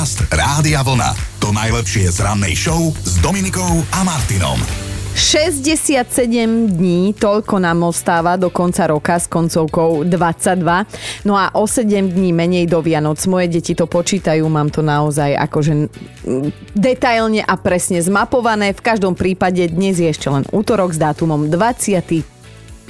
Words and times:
Podcast 0.00 0.32
Rádia 0.32 0.80
Vlna. 0.80 1.12
To 1.44 1.52
najlepšie 1.52 2.08
z 2.08 2.24
rannej 2.24 2.56
show 2.56 2.88
s 3.04 3.20
Dominikou 3.20 3.84
a 3.92 4.00
Martinom. 4.00 4.56
67 5.12 6.08
dní, 6.72 7.12
toľko 7.12 7.60
nám 7.60 7.84
ostáva 7.84 8.40
do 8.40 8.48
konca 8.48 8.88
roka 8.88 9.20
s 9.20 9.28
koncovkou 9.28 10.08
22. 10.08 11.28
No 11.28 11.36
a 11.36 11.52
o 11.52 11.68
7 11.68 12.16
dní 12.16 12.32
menej 12.32 12.64
do 12.64 12.80
Vianoc. 12.80 13.20
Moje 13.28 13.52
deti 13.52 13.76
to 13.76 13.84
počítajú, 13.84 14.40
mám 14.48 14.72
to 14.72 14.80
naozaj 14.80 15.36
akože 15.36 15.72
mm, 15.76 16.48
detailne 16.72 17.44
a 17.44 17.60
presne 17.60 18.00
zmapované. 18.00 18.72
V 18.72 18.80
každom 18.80 19.12
prípade 19.12 19.68
dnes 19.68 20.00
je 20.00 20.08
ešte 20.08 20.32
len 20.32 20.48
útorok 20.48 20.96
s 20.96 20.98
dátumom 21.04 21.52
20. 21.52 22.39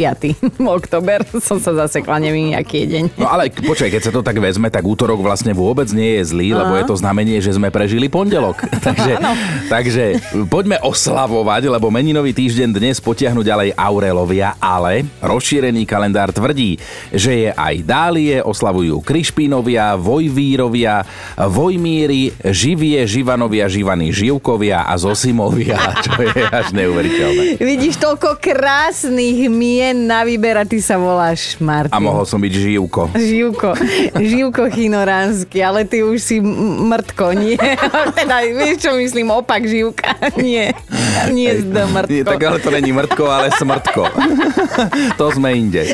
5. 0.01 0.41
oktober. 0.81 1.21
Som 1.45 1.61
sa 1.61 1.77
zasekla, 1.77 2.17
neviem, 2.17 2.57
aký 2.57 2.89
je 2.89 2.97
deň. 2.97 3.05
No 3.21 3.29
ale 3.29 3.53
počkaj, 3.53 3.93
keď 3.93 4.03
sa 4.09 4.13
to 4.17 4.25
tak 4.25 4.41
vezme, 4.41 4.73
tak 4.73 4.81
útorok 4.81 5.21
vlastne 5.21 5.53
vôbec 5.53 5.93
nie 5.93 6.17
je 6.17 6.33
zlý, 6.33 6.57
Aha. 6.57 6.65
lebo 6.65 6.73
je 6.81 6.85
to 6.89 6.97
znamenie, 6.97 7.37
že 7.45 7.53
sme 7.53 7.69
prežili 7.69 8.09
pondelok. 8.09 8.65
takže, 8.87 9.21
takže 9.69 10.05
poďme 10.49 10.81
oslavovať, 10.81 11.69
lebo 11.69 11.93
meninový 11.93 12.33
týždeň 12.33 12.73
dnes 12.73 12.97
potiahnu 12.97 13.45
ďalej 13.45 13.77
Aurelovia, 13.77 14.57
ale 14.57 15.05
rozšírený 15.21 15.85
kalendár 15.85 16.33
tvrdí, 16.33 16.81
že 17.13 17.49
je 17.49 17.51
aj 17.53 17.75
Dálie, 17.85 18.41
oslavujú 18.41 19.05
Krišpínovia, 19.05 19.99
Vojvírovia, 20.01 21.05
Vojmíry, 21.37 22.33
Živie, 22.41 23.05
Živanovia, 23.05 23.69
Živany, 23.69 24.15
Živkovia 24.15 24.89
a 24.89 24.97
Zosimovia, 24.97 25.77
čo 26.07 26.15
je 26.25 26.41
až 26.41 26.73
neuveriteľné. 26.73 27.61
Vidíš 27.61 28.01
toľko 28.01 28.39
krásnych 28.41 29.51
mien 29.51 29.90
na 29.95 30.25
výber 30.25 30.57
a 30.59 30.65
ty 30.65 30.79
sa 30.83 30.97
voláš 30.97 31.59
Martin. 31.63 31.95
A 31.95 31.99
mohol 31.99 32.25
som 32.27 32.41
byť 32.41 32.53
Živko. 32.53 33.03
Živko. 33.15 33.71
Živko 34.17 34.63
Chinoránsky, 34.73 35.59
ale 35.63 35.87
ty 35.87 36.03
už 36.03 36.19
si 36.19 36.37
mrtko, 36.41 37.35
nie? 37.37 37.59
teda, 38.19 38.43
vieš, 38.47 38.89
čo 38.89 38.91
myslím? 38.97 39.31
Opak 39.35 39.67
Živka. 39.67 40.37
Nie. 40.41 40.73
Nie 41.35 41.61
zda 41.61 41.87
mrtko. 41.91 42.13
Nie, 42.13 42.25
tak 42.25 42.41
ale 42.43 42.59
to 42.59 42.71
není 42.71 42.91
mrtko, 42.93 43.25
ale 43.31 43.51
smrtko. 43.55 44.03
to 45.21 45.25
sme 45.35 45.55
inde. 45.57 45.93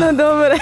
no 0.00 0.08
dobre 0.12 0.56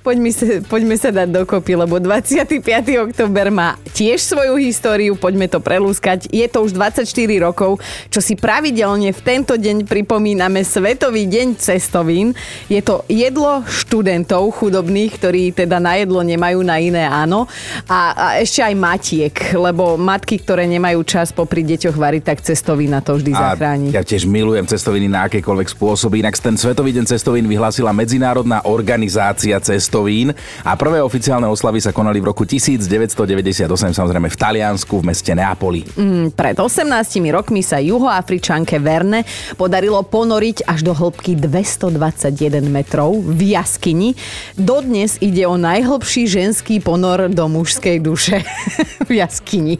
poďme 0.00 0.30
sa, 0.32 0.44
poďme 0.64 0.96
sa 0.96 1.10
dať 1.12 1.28
dokopy, 1.28 1.76
lebo 1.76 2.00
25. 2.00 2.64
október 3.12 3.46
má 3.52 3.76
tiež 3.92 4.18
svoju 4.24 4.56
históriu, 4.58 5.14
poďme 5.14 5.46
to 5.46 5.60
prelúskať. 5.60 6.26
Je 6.32 6.44
to 6.48 6.64
už 6.64 6.74
24 6.74 7.06
rokov, 7.38 7.78
čo 8.08 8.20
si 8.24 8.34
pravidelne 8.34 9.12
v 9.12 9.20
tento 9.30 9.54
deň 9.54 9.86
pripomíname 9.86 10.64
Svetový 10.64 11.28
deň 11.28 11.60
cestovín. 11.60 12.32
Je 12.66 12.80
to 12.80 13.04
jedlo 13.06 13.62
študentov 13.68 14.48
chudobných, 14.56 15.12
ktorí 15.20 15.42
teda 15.52 15.76
na 15.76 16.00
jedlo 16.00 16.24
nemajú, 16.24 16.64
na 16.64 16.80
iné 16.80 17.04
áno. 17.04 17.44
A, 17.86 17.98
a 18.16 18.26
ešte 18.40 18.64
aj 18.64 18.74
matiek, 18.74 19.34
lebo 19.54 19.94
matky, 20.00 20.40
ktoré 20.40 20.64
nemajú 20.64 21.04
čas 21.06 21.30
popri 21.30 21.62
deťoch 21.62 21.94
variť, 21.94 22.22
tak 22.24 22.38
cestovina 22.40 23.04
to 23.04 23.20
vždy 23.20 23.30
a 23.36 23.54
zachráni. 23.54 23.92
Ja 23.92 24.00
tiež 24.00 24.26
milujem 24.26 24.64
cestoviny 24.64 25.06
na 25.06 25.28
akékoľvek 25.28 25.68
spôsoby. 25.76 26.24
Inak 26.24 26.40
ten 26.40 26.56
Svetový 26.56 26.90
deň 26.96 27.04
cestovín 27.06 27.46
vyhlásila 27.46 27.92
Medzinárodná 27.92 28.64
organizácia 28.66 29.60
cest 29.60 29.90
cestovín 29.90 30.30
a 30.62 30.78
prvé 30.78 31.02
oficiálne 31.02 31.50
oslavy 31.50 31.82
sa 31.82 31.90
konali 31.90 32.22
v 32.22 32.30
roku 32.30 32.46
1998 32.46 33.66
samozrejme 33.90 34.30
v 34.30 34.36
Taliansku 34.38 35.02
v 35.02 35.04
meste 35.10 35.34
Neapoli. 35.34 35.82
Mm, 35.98 36.30
pred 36.30 36.54
18 36.54 36.86
rokmi 37.34 37.66
sa 37.66 37.82
juhoafričanke 37.82 38.78
Verne 38.78 39.19
podarilo 39.54 40.00
ponoriť 40.02 40.66
až 40.66 40.86
do 40.86 40.92
hĺbky 40.96 41.36
221 41.36 42.64
metrov 42.66 43.20
v 43.20 43.54
jaskyni. 43.54 44.16
Dodnes 44.56 45.20
ide 45.20 45.44
o 45.44 45.60
najhlbší 45.60 46.26
ženský 46.26 46.80
ponor 46.80 47.28
do 47.28 47.44
mužskej 47.46 48.00
duše 48.00 48.42
v 49.08 49.20
jaskyni. 49.20 49.76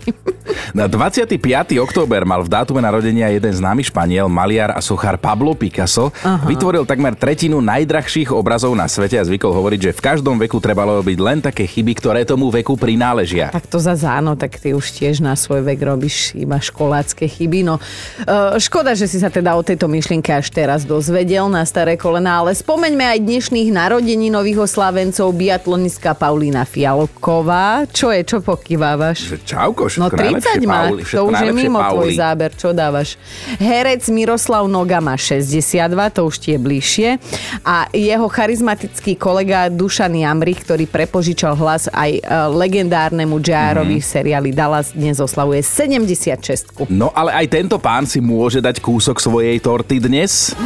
Na 0.75 0.87
25. 0.87 1.39
október 1.81 2.23
mal 2.27 2.43
v 2.43 2.51
dátume 2.51 2.83
narodenia 2.83 3.31
jeden 3.31 3.55
známy 3.55 3.87
Španiel, 3.87 4.27
maliar 4.31 4.75
a 4.75 4.81
sochár 4.83 5.19
Pablo 5.19 5.55
Picasso. 5.55 6.11
Aha. 6.23 6.47
Vytvoril 6.47 6.87
takmer 6.87 7.15
tretinu 7.15 7.63
najdrahších 7.63 8.35
obrazov 8.35 8.75
na 8.75 8.87
svete 8.91 9.19
a 9.19 9.25
zvykol 9.27 9.55
hovoriť, 9.55 9.81
že 9.91 9.97
v 9.97 10.01
každom 10.03 10.37
veku 10.39 10.59
trebalo 10.59 11.01
robiť 11.01 11.19
len 11.19 11.39
také 11.41 11.67
chyby, 11.67 11.93
ktoré 11.99 12.21
tomu 12.27 12.51
veku 12.51 12.75
prináležia. 12.75 13.55
Tak 13.55 13.67
to 13.71 13.79
za 13.79 13.95
áno, 14.11 14.35
tak 14.35 14.59
ty 14.59 14.75
už 14.75 14.91
tiež 14.91 15.23
na 15.23 15.39
svoj 15.39 15.63
vek 15.63 15.81
robíš 15.81 16.35
iba 16.35 16.59
školácké 16.59 17.31
chyby. 17.31 17.63
No, 17.63 17.79
uh, 17.79 18.59
škoda, 18.59 18.99
že 18.99 19.07
si 19.07 19.23
sa 19.23 19.30
teda 19.31 19.55
o 19.55 19.63
tejto 19.63 19.87
myšlienke 19.87 20.35
až 20.35 20.51
teraz 20.51 20.83
dozvedel 20.83 21.47
na 21.47 21.63
staré 21.63 21.95
kolena, 21.95 22.43
ale 22.43 22.51
spomeňme 22.51 23.07
aj 23.17 23.19
dnešných 23.23 23.71
narodení 23.71 24.27
nových 24.27 24.67
oslávencov 24.67 25.31
biatlonistka 25.31 26.19
Paulína 26.19 26.67
Fialková. 26.67 27.87
Čo 27.95 28.11
je, 28.11 28.27
čo 28.27 28.43
pokývávaš? 28.43 29.39
Čauko, 29.47 29.87
No 29.95 30.11
30 30.11 30.67
má, 30.67 30.91
to 30.91 31.23
už 31.31 31.39
je 31.47 31.53
mimo 31.55 31.79
Pauli. 31.79 31.95
tvoj 31.95 32.11
záber, 32.19 32.51
čo 32.59 32.75
dávaš? 32.75 33.15
Herec 33.63 34.03
Miroslav 34.11 34.67
Noga 34.67 34.99
má 34.99 35.15
62, 35.15 35.87
to 36.11 36.27
už 36.27 36.37
tie 36.43 36.59
bližšie. 36.59 37.23
A 37.63 37.87
jeho 37.95 38.27
charizmatický 38.27 39.15
kolega 39.15 39.71
Dušan 39.71 40.19
Jamrich, 40.19 40.67
ktorý 40.67 40.91
prepožičal 40.91 41.55
hlas 41.55 41.87
aj 41.95 42.11
e, 42.19 42.21
legendárnemu 42.51 43.39
JR-ovi 43.39 44.03
mm-hmm. 44.03 44.11
seriáli 44.11 44.51
Dallas, 44.51 44.91
dnes 44.91 45.23
oslavuje 45.23 45.63
76. 45.63 46.91
No 46.91 47.15
ale 47.15 47.31
aj 47.39 47.47
tento 47.47 47.79
pán 47.79 48.09
si 48.09 48.19
môže 48.19 48.59
dať 48.59 48.83
kúsok 48.83 49.20
svojej 49.21 49.61
torty 49.61 50.01
dnes. 50.01 50.57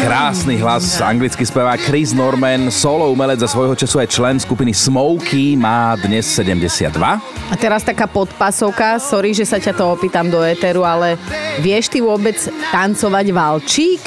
Krásny 0.00 0.56
hlas, 0.56 0.96
anglicky 1.04 1.44
spevá 1.44 1.76
Chris 1.76 2.16
Norman, 2.16 2.72
solo 2.72 3.12
umelec 3.12 3.36
za 3.44 3.52
svojho 3.52 3.76
času 3.76 4.00
aj 4.00 4.08
člen 4.08 4.36
skupiny 4.40 4.72
Smokey, 4.72 5.60
má 5.60 5.92
dnes 6.00 6.24
72. 6.24 6.88
A 6.96 7.54
teraz 7.60 7.84
taká 7.84 8.08
podpasovka, 8.08 8.96
sorry, 8.96 9.36
že 9.36 9.44
sa 9.44 9.60
ťa 9.60 9.76
to 9.76 9.84
opýtam 9.92 10.32
do 10.32 10.40
éteru, 10.40 10.88
ale 10.88 11.20
vieš 11.60 11.92
ty 11.92 12.00
vôbec 12.00 12.36
tancovať 12.72 13.26
valčík? 13.28 14.02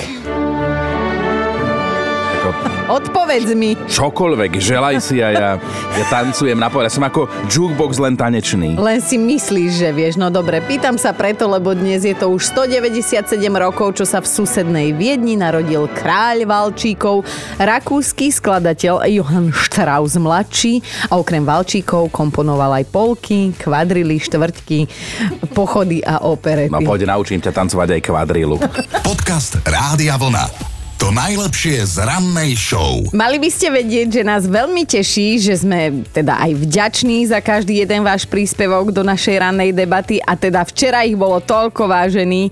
Odpovedz 2.83 3.55
mi. 3.55 3.79
Čokoľvek, 3.79 4.59
želaj 4.59 4.95
si 4.99 5.23
a 5.23 5.31
ja, 5.31 5.49
ja 5.95 6.05
tancujem 6.11 6.59
na 6.59 6.67
povedať. 6.67 6.99
Som 6.99 7.07
ako 7.07 7.31
jukebox 7.47 7.95
len 7.95 8.19
tanečný. 8.19 8.75
Len 8.75 8.99
si 8.99 9.15
myslíš, 9.15 9.71
že 9.79 9.89
vieš. 9.95 10.19
No 10.19 10.27
dobre, 10.27 10.59
pýtam 10.59 10.99
sa 10.99 11.15
preto, 11.15 11.47
lebo 11.47 11.71
dnes 11.71 12.03
je 12.03 12.11
to 12.11 12.27
už 12.27 12.51
197 12.51 13.39
rokov, 13.55 13.95
čo 13.95 14.03
sa 14.03 14.19
v 14.19 14.27
susednej 14.27 14.91
Viedni 14.91 15.39
narodil 15.39 15.87
kráľ 15.95 16.43
Valčíkov, 16.43 17.23
rakúsky 17.55 18.35
skladateľ 18.35 19.07
Johann 19.07 19.55
Strauss 19.55 20.19
mladší 20.19 20.83
a 21.07 21.15
okrem 21.15 21.47
Valčíkov 21.47 22.11
komponoval 22.11 22.83
aj 22.83 22.85
polky, 22.91 23.55
kvadrily, 23.55 24.19
štvrtky, 24.19 24.91
pochody 25.55 26.03
a 26.03 26.19
operety. 26.19 26.73
No 26.73 26.83
poď, 26.83 27.07
naučím 27.07 27.39
ťa 27.39 27.55
tancovať 27.55 27.95
aj 27.95 28.01
kvadrilu. 28.03 28.59
Podcast 29.07 29.63
Rádia 29.63 30.19
Vlna. 30.19 30.72
To 31.03 31.11
najlepšie 31.11 31.83
z 31.83 31.99
rannej 31.99 32.55
show. 32.55 33.03
Mali 33.11 33.35
by 33.35 33.51
ste 33.51 33.67
vedieť, 33.75 34.07
že 34.07 34.21
nás 34.23 34.47
veľmi 34.47 34.87
teší, 34.87 35.35
že 35.35 35.59
sme 35.59 35.99
teda 36.15 36.39
aj 36.39 36.63
vďační 36.63 37.27
za 37.27 37.43
každý 37.43 37.83
jeden 37.83 38.07
váš 38.07 38.23
príspevok 38.23 38.95
do 38.95 39.03
našej 39.03 39.35
rannej 39.43 39.75
debaty 39.75 40.23
a 40.23 40.39
teda 40.39 40.63
včera 40.63 41.03
ich 41.03 41.19
bolo 41.19 41.43
toľko 41.43 41.91
vážený, 41.91 42.47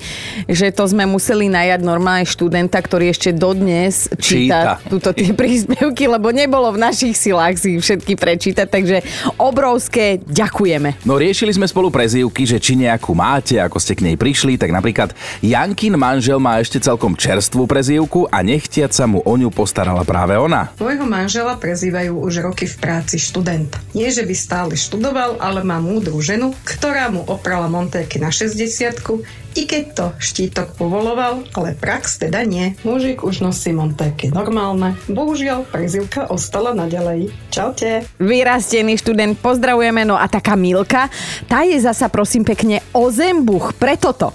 že 0.51 0.67
to 0.75 0.83
sme 0.83 1.07
museli 1.07 1.47
najať 1.47 1.79
normálne 1.79 2.27
študenta, 2.27 2.75
ktorý 2.83 3.15
ešte 3.15 3.31
dodnes 3.31 4.11
číta, 4.19 4.83
číta. 4.83 4.83
túto 4.83 5.15
tie 5.15 5.31
príspevky, 5.39 6.11
lebo 6.11 6.35
nebolo 6.35 6.75
v 6.75 6.91
našich 6.91 7.15
silách 7.15 7.55
si 7.55 7.79
všetky 7.79 8.19
prečítať, 8.19 8.67
takže 8.67 8.99
obrovské 9.39 10.19
ďakujeme. 10.27 11.07
No 11.07 11.15
riešili 11.15 11.55
sme 11.55 11.71
spolu 11.71 11.87
prezývky, 11.87 12.43
že 12.43 12.59
či 12.59 12.75
nejakú 12.75 13.15
máte, 13.15 13.63
ako 13.63 13.79
ste 13.79 13.95
k 13.95 14.11
nej 14.11 14.19
prišli, 14.19 14.59
tak 14.59 14.75
napríklad 14.75 15.15
Jankin 15.39 15.95
manžel 15.95 16.35
má 16.43 16.59
ešte 16.59 16.83
celkom 16.83 17.15
čerstvú 17.15 17.63
prezývku 17.63 18.27
a 18.27 18.40
nechtiac 18.45 18.93
sa 18.93 19.09
mu 19.09 19.21
o 19.23 19.33
ňu 19.33 19.49
postarala 19.49 20.05
práve 20.05 20.37
ona. 20.37 20.69
Svojho 20.77 21.07
manžela 21.07 21.57
prezývajú 21.57 22.17
už 22.21 22.45
roky 22.45 22.67
v 22.67 22.75
práci 22.77 23.17
študent. 23.17 23.73
Nie, 23.97 24.13
že 24.13 24.25
by 24.27 24.35
stále 24.35 24.73
študoval, 24.75 25.41
ale 25.41 25.65
má 25.65 25.81
múdru 25.81 26.19
ženu, 26.21 26.53
ktorá 26.65 27.09
mu 27.09 27.25
oprala 27.25 27.71
montéky 27.71 28.19
na 28.19 28.29
60 28.29 29.41
i 29.51 29.67
keď 29.67 29.83
to 29.91 30.05
štítok 30.15 30.79
povoloval, 30.79 31.43
ale 31.51 31.75
prax 31.75 32.23
teda 32.23 32.47
nie. 32.47 32.71
Mužik 32.87 33.27
už 33.27 33.43
nosí 33.43 33.75
montéky 33.75 34.31
normálne. 34.31 34.95
Bohužiaľ, 35.11 35.67
prezivka 35.67 36.31
ostala 36.31 36.71
naďalej. 36.71 37.35
Čaute. 37.51 38.07
Vyrastený 38.15 38.95
študent, 38.95 39.35
pozdravujeme. 39.43 40.07
No 40.07 40.15
a 40.15 40.31
taká 40.31 40.55
Milka, 40.55 41.11
tá 41.51 41.67
je 41.67 41.75
zasa 41.83 42.07
prosím 42.07 42.47
pekne 42.47 42.79
o 42.95 43.11
zembuch. 43.11 43.75
Preto 43.75 44.15
to 44.15 44.31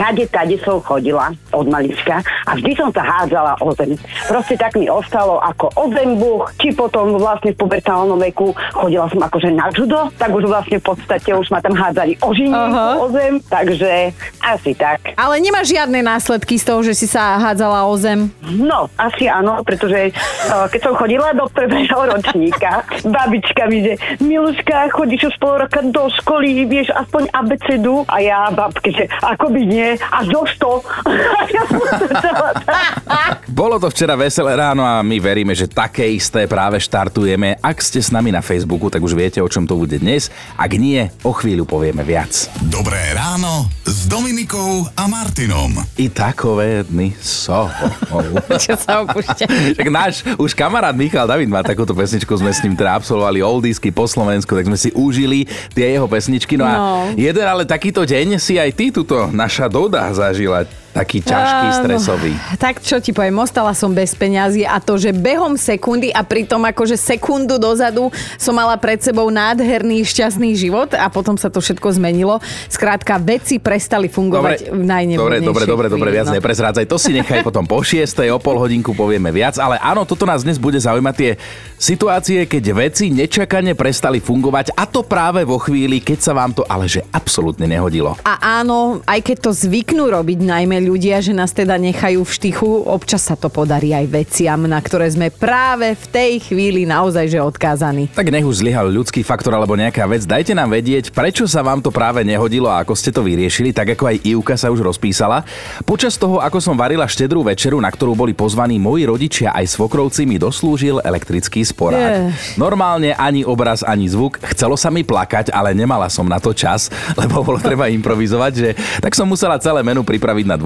kade, 0.00 0.24
tade 0.32 0.56
som 0.64 0.80
chodila. 0.80 1.36
Od 1.52 1.66
malička 1.68 2.22
a 2.46 2.50
vždy 2.56 2.72
som 2.76 2.88
sa 2.90 3.02
hádzala 3.02 3.58
o 3.62 3.70
zem. 3.74 3.94
Proste 4.26 4.54
tak 4.56 4.76
mi 4.78 4.86
ostalo 4.90 5.38
ako 5.42 5.70
o 5.76 5.84
zembuch, 5.92 6.50
či 6.58 6.74
potom 6.74 7.18
vlastne 7.18 7.52
v 7.54 7.60
pubertálnom 7.60 8.18
veku 8.18 8.54
chodila 8.74 9.06
som 9.10 9.20
akože 9.22 9.50
na 9.54 9.68
judo, 9.74 10.10
tak 10.16 10.30
už 10.30 10.46
vlastne 10.46 10.78
v 10.78 10.84
podstate 10.84 11.30
už 11.34 11.48
ma 11.50 11.58
tam 11.62 11.74
hádzali 11.74 12.18
o 12.22 12.30
žinienku, 12.34 12.86
o 13.02 13.06
zem, 13.12 13.34
takže 13.46 14.14
asi 14.40 14.72
tak. 14.74 15.14
Ale 15.14 15.38
nemáš 15.42 15.70
žiadne 15.72 16.00
následky 16.00 16.56
z 16.56 16.64
toho, 16.64 16.80
že 16.80 16.94
si 16.96 17.06
sa 17.06 17.38
hádzala 17.38 17.86
o 17.86 17.94
zem? 17.98 18.30
No, 18.50 18.88
asi 18.98 19.26
áno, 19.26 19.62
pretože 19.62 20.10
uh, 20.12 20.66
keď 20.68 20.80
som 20.80 20.94
chodila 20.98 21.32
do 21.32 21.46
prvého 21.50 21.98
ročníka, 22.08 22.82
babička 23.16 23.66
mi, 23.66 23.84
že 23.84 23.94
Miluška, 24.22 24.90
chodíš 24.92 25.32
už 25.32 25.36
pol 25.40 25.60
roka 25.60 25.80
do 25.84 26.08
školy, 26.20 26.66
vieš 26.66 26.92
aspoň 26.94 27.30
abecedu 27.32 28.04
a 28.08 28.20
ja 28.20 28.38
babke, 28.50 28.92
že 28.92 29.08
akoby 29.22 29.60
nie, 29.66 29.88
až 29.96 30.26
do 30.28 30.42
100. 30.44 31.10
Bolo 33.50 33.76
to 33.76 33.90
včera 33.90 34.14
veselé 34.14 34.54
ráno 34.54 34.80
a 34.80 35.00
my 35.00 35.16
veríme, 35.18 35.52
že 35.52 35.66
také 35.66 36.06
isté 36.06 36.46
práve 36.46 36.78
štartujeme. 36.78 37.58
Ak 37.58 37.78
ste 37.78 37.98
s 37.98 38.08
nami 38.08 38.30
na 38.30 38.40
Facebooku, 38.40 38.88
tak 38.88 39.00
už 39.00 39.12
viete, 39.12 39.38
o 39.38 39.46
čom 39.46 39.64
to 39.64 39.76
bude 39.76 39.94
dnes. 39.94 40.28
Ak 40.54 40.70
nie, 40.72 41.08
o 41.20 41.30
chvíľu 41.30 41.66
povieme 41.66 42.00
viac. 42.00 42.48
Dobré 42.62 43.12
ráno 43.12 43.66
s 43.84 44.06
Dominikou 44.06 44.86
a 44.94 45.02
Martinom. 45.04 45.82
I 45.96 46.08
takové 46.08 46.86
dny 46.86 47.12
so. 47.18 47.66
Čo 48.62 48.72
sa 48.78 49.02
opúšťa? 49.04 49.44
Tak 49.76 49.86
náš 49.88 50.22
už 50.36 50.54
kamarát 50.54 50.94
Michal 50.94 51.26
David 51.26 51.50
má 51.50 51.60
takúto 51.60 51.92
pesničku, 51.92 52.30
sme 52.32 52.50
s 52.50 52.62
ním 52.62 52.72
teda 52.72 52.96
absolvovali 52.96 53.42
oldisky 53.42 53.90
po 53.90 54.06
Slovensku, 54.06 54.54
tak 54.54 54.64
sme 54.64 54.78
si 54.78 54.88
užili 54.94 55.44
tie 55.74 55.90
jeho 55.90 56.06
pesničky. 56.06 56.54
No, 56.56 56.64
a 56.64 56.72
No. 56.80 57.12
jeden 57.12 57.44
ale 57.44 57.66
takýto 57.66 58.02
deň 58.02 58.38
si 58.38 58.56
aj 58.56 58.70
ty 58.72 58.88
tuto 58.88 59.28
naša 59.28 59.68
Doda 59.68 60.06
zažila 60.14 60.64
taký 60.90 61.22
ťažký, 61.30 61.66
Áno. 61.70 61.78
stresový. 61.78 62.32
Tak 62.58 62.82
čo 62.82 62.98
ti 62.98 63.14
poviem, 63.14 63.38
ostala 63.38 63.72
som 63.72 63.94
bez 63.94 64.12
peňazí 64.18 64.66
a 64.66 64.82
to, 64.82 64.98
že 64.98 65.14
behom 65.14 65.54
sekundy 65.54 66.10
a 66.10 66.26
pritom 66.26 66.60
akože 66.66 66.98
sekundu 66.98 67.56
dozadu 67.56 68.10
som 68.36 68.52
mala 68.58 68.74
pred 68.76 68.98
sebou 68.98 69.30
nádherný, 69.30 70.02
šťastný 70.02 70.58
život 70.58 70.92
a 70.98 71.06
potom 71.06 71.38
sa 71.38 71.46
to 71.46 71.62
všetko 71.62 71.94
zmenilo. 71.94 72.42
Skrátka, 72.66 73.16
veci 73.22 73.62
prestali 73.62 74.10
fungovať 74.10 74.74
v 74.74 74.82
najnevhodnejšej 74.82 75.46
dobre, 75.46 75.64
dobre, 75.66 75.86
dobre, 75.86 76.08
chvíli, 76.10 76.16
viac 76.18 76.28
no. 76.30 76.36
neprezrádzaj. 76.36 76.84
To 76.90 76.96
si 76.98 77.10
nechaj 77.14 77.46
potom 77.46 77.64
po 77.64 77.78
šiestej, 77.80 78.32
o 78.34 78.38
pol 78.42 78.58
hodinku 78.58 78.92
povieme 78.96 79.30
viac, 79.30 79.56
ale 79.60 79.78
áno, 79.78 80.02
toto 80.02 80.26
nás 80.26 80.42
dnes 80.42 80.58
bude 80.58 80.80
zaujímať 80.80 81.14
tie 81.14 81.30
situácie, 81.76 82.44
keď 82.44 82.64
veci 82.74 83.08
nečakane 83.12 83.72
prestali 83.78 84.18
fungovať 84.18 84.74
a 84.74 84.84
to 84.84 85.04
práve 85.06 85.44
vo 85.46 85.56
chvíli, 85.60 86.02
keď 86.02 86.18
sa 86.18 86.32
vám 86.34 86.52
to 86.52 86.62
ale 86.66 86.90
že 86.90 87.04
absolútne 87.14 87.64
nehodilo. 87.64 88.16
A 88.26 88.60
áno, 88.60 89.00
aj 89.06 89.20
keď 89.22 89.36
to 89.48 89.50
zvyknú 89.54 90.10
robiť 90.10 90.38
najmä 90.44 90.82
ľudia, 90.84 91.19
že 91.20 91.36
nás 91.36 91.52
teda 91.52 91.76
nechajú 91.76 92.24
v 92.24 92.32
štychu, 92.32 92.68
občas 92.88 93.28
sa 93.28 93.36
to 93.36 93.52
podarí 93.52 93.92
aj 93.92 94.08
veciam, 94.08 94.60
na 94.64 94.80
ktoré 94.80 95.06
sme 95.12 95.28
práve 95.28 95.92
v 95.94 96.04
tej 96.08 96.32
chvíli 96.40 96.88
naozaj 96.88 97.28
že 97.30 97.40
odkázaní. 97.40 98.08
Tak 98.12 98.32
nech 98.32 98.44
už 98.44 98.64
zlyhal 98.64 98.88
ľudský 98.88 99.20
faktor 99.20 99.52
alebo 99.54 99.76
nejaká 99.76 100.08
vec, 100.08 100.24
dajte 100.24 100.56
nám 100.56 100.72
vedieť, 100.72 101.12
prečo 101.12 101.44
sa 101.44 101.60
vám 101.60 101.84
to 101.84 101.92
práve 101.92 102.24
nehodilo 102.24 102.66
a 102.72 102.80
ako 102.82 102.96
ste 102.96 103.12
to 103.12 103.20
vyriešili, 103.20 103.70
tak 103.70 103.94
ako 103.94 104.10
aj 104.10 104.16
Ivka 104.24 104.54
sa 104.56 104.72
už 104.72 104.80
rozpísala. 104.80 105.44
Počas 105.84 106.16
toho, 106.16 106.40
ako 106.40 106.58
som 106.58 106.74
varila 106.74 107.04
štedrú 107.04 107.44
večeru, 107.44 107.76
na 107.78 107.92
ktorú 107.92 108.16
boli 108.16 108.32
pozvaní 108.32 108.80
moji 108.80 109.04
rodičia 109.04 109.52
aj 109.52 109.76
svokrovci, 109.76 110.24
mi 110.24 110.40
doslúžil 110.40 111.04
elektrický 111.04 111.60
sporák. 111.60 112.32
Normálne 112.56 113.12
ani 113.14 113.44
obraz, 113.44 113.84
ani 113.84 114.08
zvuk. 114.08 114.40
Chcelo 114.56 114.74
sa 114.80 114.88
mi 114.88 115.04
plakať, 115.04 115.52
ale 115.52 115.76
nemala 115.76 116.08
som 116.08 116.24
na 116.24 116.40
to 116.40 116.56
čas, 116.56 116.88
lebo 117.20 117.44
bolo 117.44 117.60
treba 117.60 117.92
improvizovať, 117.92 118.52
že 118.56 118.68
tak 119.04 119.12
som 119.12 119.28
musela 119.28 119.60
celé 119.60 119.84
menu 119.84 120.00
pripraviť 120.00 120.46
na 120.48 120.56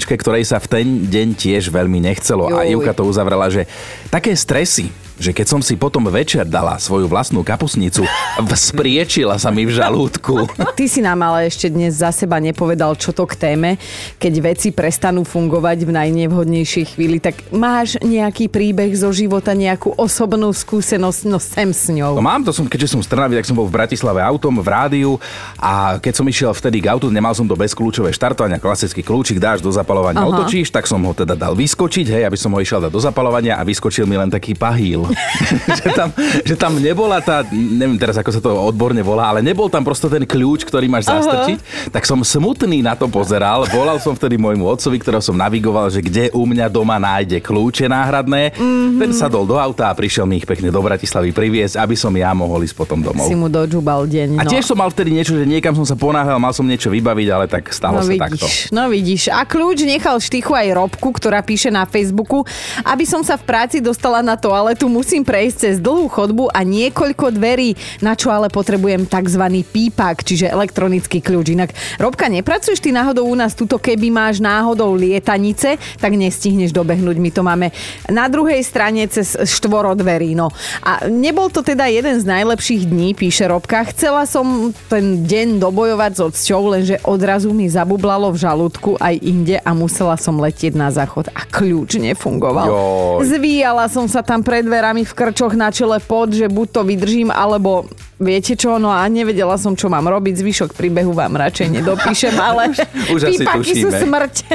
dvojplatničke, 0.00 0.16
ktorej 0.16 0.44
sa 0.48 0.56
v 0.56 0.66
ten 0.72 0.86
deň 1.12 1.28
tiež 1.36 1.68
veľmi 1.68 2.00
nechcelo. 2.00 2.48
A 2.56 2.64
Juj. 2.64 2.80
Ivka 2.80 2.96
to 2.96 3.04
uzavrela, 3.04 3.52
že 3.52 3.68
také 4.08 4.32
stresy, 4.32 4.88
že 5.20 5.36
keď 5.36 5.46
som 5.46 5.60
si 5.60 5.76
potom 5.76 6.08
večer 6.08 6.48
dala 6.48 6.80
svoju 6.80 7.04
vlastnú 7.04 7.44
kapusnicu, 7.44 8.08
vzpriečila 8.40 9.36
sa 9.36 9.52
mi 9.52 9.68
v 9.68 9.76
žalúdku. 9.76 10.48
Ty 10.80 10.84
si 10.88 11.04
nám 11.04 11.20
ale 11.20 11.52
ešte 11.52 11.68
dnes 11.68 12.00
za 12.00 12.08
seba 12.08 12.40
nepovedal, 12.40 12.96
čo 12.96 13.12
to 13.12 13.28
k 13.28 13.36
téme, 13.36 13.76
keď 14.16 14.32
veci 14.40 14.72
prestanú 14.72 15.28
fungovať 15.28 15.84
v 15.84 15.90
najnevhodnejšej 15.92 16.96
chvíli, 16.96 17.20
tak 17.20 17.52
máš 17.52 18.00
nejaký 18.00 18.48
príbeh 18.48 18.96
zo 18.96 19.12
života, 19.12 19.52
nejakú 19.52 19.92
osobnú 20.00 20.48
skúsenosť, 20.56 21.20
no 21.28 21.36
sem 21.36 21.68
s 21.68 21.92
ňou. 21.92 22.16
No 22.16 22.24
mám, 22.24 22.40
to 22.40 22.56
som, 22.56 22.64
keďže 22.64 22.96
som 22.96 23.04
z 23.04 23.12
Trnavy, 23.12 23.36
tak 23.36 23.44
som 23.44 23.60
bol 23.60 23.68
v 23.68 23.76
Bratislave 23.76 24.24
autom, 24.24 24.56
v 24.56 24.68
rádiu 24.72 25.12
a 25.60 26.00
keď 26.00 26.12
som 26.16 26.24
išiel 26.24 26.56
vtedy 26.56 26.80
k 26.80 26.88
autu, 26.88 27.12
nemal 27.12 27.36
som 27.36 27.44
to 27.44 27.52
bezkľúčové 27.52 28.08
štartovania, 28.16 28.56
klasický 28.56 29.04
kľúčik 29.04 29.36
dáš 29.36 29.60
do 29.60 29.68
zapalovania, 29.68 30.24
Aha. 30.24 30.32
otočíš, 30.32 30.72
tak 30.72 30.88
som 30.88 31.04
ho 31.04 31.12
teda 31.12 31.36
dal 31.36 31.52
vyskočiť, 31.52 32.08
hej, 32.08 32.22
aby 32.24 32.38
som 32.40 32.56
ho 32.56 32.58
išiel 32.64 32.80
dať 32.88 32.92
do 32.94 33.02
zapalovania 33.04 33.60
a 33.60 33.62
vyskočil 33.68 34.08
mi 34.08 34.16
len 34.16 34.32
taký 34.32 34.56
pahýl. 34.56 35.09
že, 35.80 35.88
tam, 35.92 36.08
že 36.44 36.54
tam 36.56 36.72
nebola 36.78 37.22
tá, 37.22 37.44
neviem 37.52 37.98
teraz 37.98 38.16
ako 38.18 38.30
sa 38.30 38.40
to 38.40 38.50
odborne 38.54 39.00
volá, 39.02 39.30
ale 39.30 39.40
nebol 39.44 39.68
tam 39.68 39.82
prosto 39.82 40.06
ten 40.06 40.22
kľúč, 40.24 40.66
ktorý 40.66 40.86
máš 40.86 41.10
zastrčiť, 41.10 41.90
tak 41.90 42.06
som 42.06 42.20
smutný 42.20 42.82
na 42.84 42.94
to 42.94 43.10
pozeral, 43.10 43.66
volal 43.70 43.98
som 43.98 44.14
vtedy 44.14 44.36
môjmu 44.40 44.64
otcovi, 44.66 44.96
ktorého 45.00 45.22
som 45.22 45.36
navigoval, 45.36 45.90
že 45.92 46.00
kde 46.00 46.30
u 46.34 46.44
mňa 46.46 46.66
doma 46.70 46.96
nájde 46.96 47.42
kľúče 47.42 47.86
náhradné, 47.90 48.54
mm-hmm. 48.54 48.98
ten 49.00 49.10
sadol 49.14 49.44
do 49.44 49.56
auta 49.58 49.90
a 49.90 49.94
prišiel 49.96 50.24
mi 50.24 50.40
ich 50.40 50.46
pekne 50.48 50.72
do 50.72 50.80
Bratislavy 50.80 51.34
priviesť, 51.34 51.80
aby 51.80 51.94
som 51.98 52.12
ja 52.14 52.30
mohol 52.32 52.64
ísť 52.64 52.76
potom 52.76 53.02
domov. 53.02 53.26
Si 53.26 53.36
mu 53.36 53.50
dožubal 53.50 54.06
deň. 54.06 54.40
A 54.40 54.42
no. 54.46 54.50
tiež 54.50 54.64
som 54.64 54.78
mal 54.78 54.88
vtedy 54.88 55.12
niečo, 55.12 55.36
že 55.36 55.44
niekam 55.44 55.74
som 55.76 55.84
sa 55.84 55.96
ponáhľal, 55.98 56.38
mal 56.40 56.54
som 56.54 56.64
niečo 56.64 56.88
vybaviť, 56.88 57.28
ale 57.28 57.44
tak 57.50 57.68
stalo 57.74 58.00
No 58.00 58.06
sa 58.06 58.12
takto. 58.16 58.46
vidíš, 58.46 58.72
no 58.72 58.82
vidíš. 58.88 59.22
A 59.28 59.44
kľúč 59.44 59.84
nechal 59.84 60.16
štychu 60.22 60.52
aj 60.54 60.68
Robku, 60.76 61.08
ktorá 61.12 61.42
píše 61.44 61.68
na 61.68 61.84
Facebooku. 61.84 62.46
Aby 62.86 63.04
som 63.04 63.20
sa 63.20 63.36
v 63.36 63.44
práci 63.44 63.82
dostala 63.82 64.24
na 64.24 64.38
toaletu, 64.38 64.86
musím 65.00 65.24
prejsť 65.24 65.56
cez 65.56 65.74
dlhú 65.80 66.12
chodbu 66.12 66.52
a 66.52 66.60
niekoľko 66.60 67.32
dverí, 67.32 67.72
na 68.04 68.12
čo 68.12 68.28
ale 68.28 68.52
potrebujem 68.52 69.08
tzv. 69.08 69.64
pípak, 69.64 70.20
čiže 70.20 70.52
elektronický 70.52 71.24
kľúč. 71.24 71.56
Inak, 71.56 71.72
Robka, 71.96 72.28
nepracuješ 72.28 72.84
ty 72.84 72.92
náhodou 72.92 73.24
u 73.24 73.32
nás 73.32 73.56
tuto, 73.56 73.80
keby 73.80 74.12
máš 74.12 74.44
náhodou 74.44 74.92
lietanice, 74.92 75.80
tak 75.96 76.12
nestihneš 76.12 76.76
dobehnúť. 76.76 77.16
My 77.16 77.30
to 77.32 77.40
máme 77.40 77.72
na 78.12 78.28
druhej 78.28 78.60
strane 78.60 79.08
cez 79.08 79.32
štvoro 79.40 79.96
dverí. 79.96 80.36
No. 80.36 80.52
A 80.84 81.08
nebol 81.08 81.48
to 81.48 81.64
teda 81.64 81.88
jeden 81.88 82.20
z 82.20 82.28
najlepších 82.28 82.84
dní, 82.84 83.16
píše 83.16 83.48
Robka. 83.48 83.88
Chcela 83.88 84.28
som 84.28 84.74
ten 84.92 85.24
deň 85.24 85.64
dobojovať 85.64 86.12
s 86.12 86.20
odsťou, 86.20 86.60
lenže 86.76 86.96
odrazu 87.08 87.56
mi 87.56 87.72
zabublalo 87.72 88.28
v 88.36 88.42
žalúdku 88.42 89.00
aj 89.00 89.14
inde 89.22 89.56
a 89.62 89.70
musela 89.72 90.20
som 90.20 90.36
letieť 90.36 90.76
na 90.76 90.92
záchod 90.92 91.32
a 91.32 91.46
kľúč 91.48 91.96
nefungoval. 91.96 92.68
Joj. 92.68 93.24
Zvíjala 93.30 93.86
som 93.88 94.04
sa 94.10 94.20
tam 94.20 94.42
pred 94.42 94.66
dverami 94.66 94.79
v 95.04 95.12
krčoch 95.12 95.54
na 95.54 95.70
čele 95.70 96.00
pod, 96.00 96.32
že 96.32 96.48
buď 96.48 96.66
to 96.72 96.82
vydržím, 96.84 97.28
alebo 97.30 97.86
viete 98.20 98.52
čo, 98.54 98.76
no 98.76 98.92
a 98.92 99.02
nevedela 99.08 99.56
som, 99.56 99.72
čo 99.72 99.88
mám 99.88 100.04
robiť. 100.04 100.44
Zvyšok 100.44 100.70
príbehu 100.76 101.16
vám 101.16 101.34
radšej 101.34 101.80
nedopíšem, 101.80 102.36
ale 102.36 102.70
Už 103.14 103.32
asi 103.32 103.42
pípaky 103.42 103.72
sú 103.80 103.88
smrť. 103.88 104.34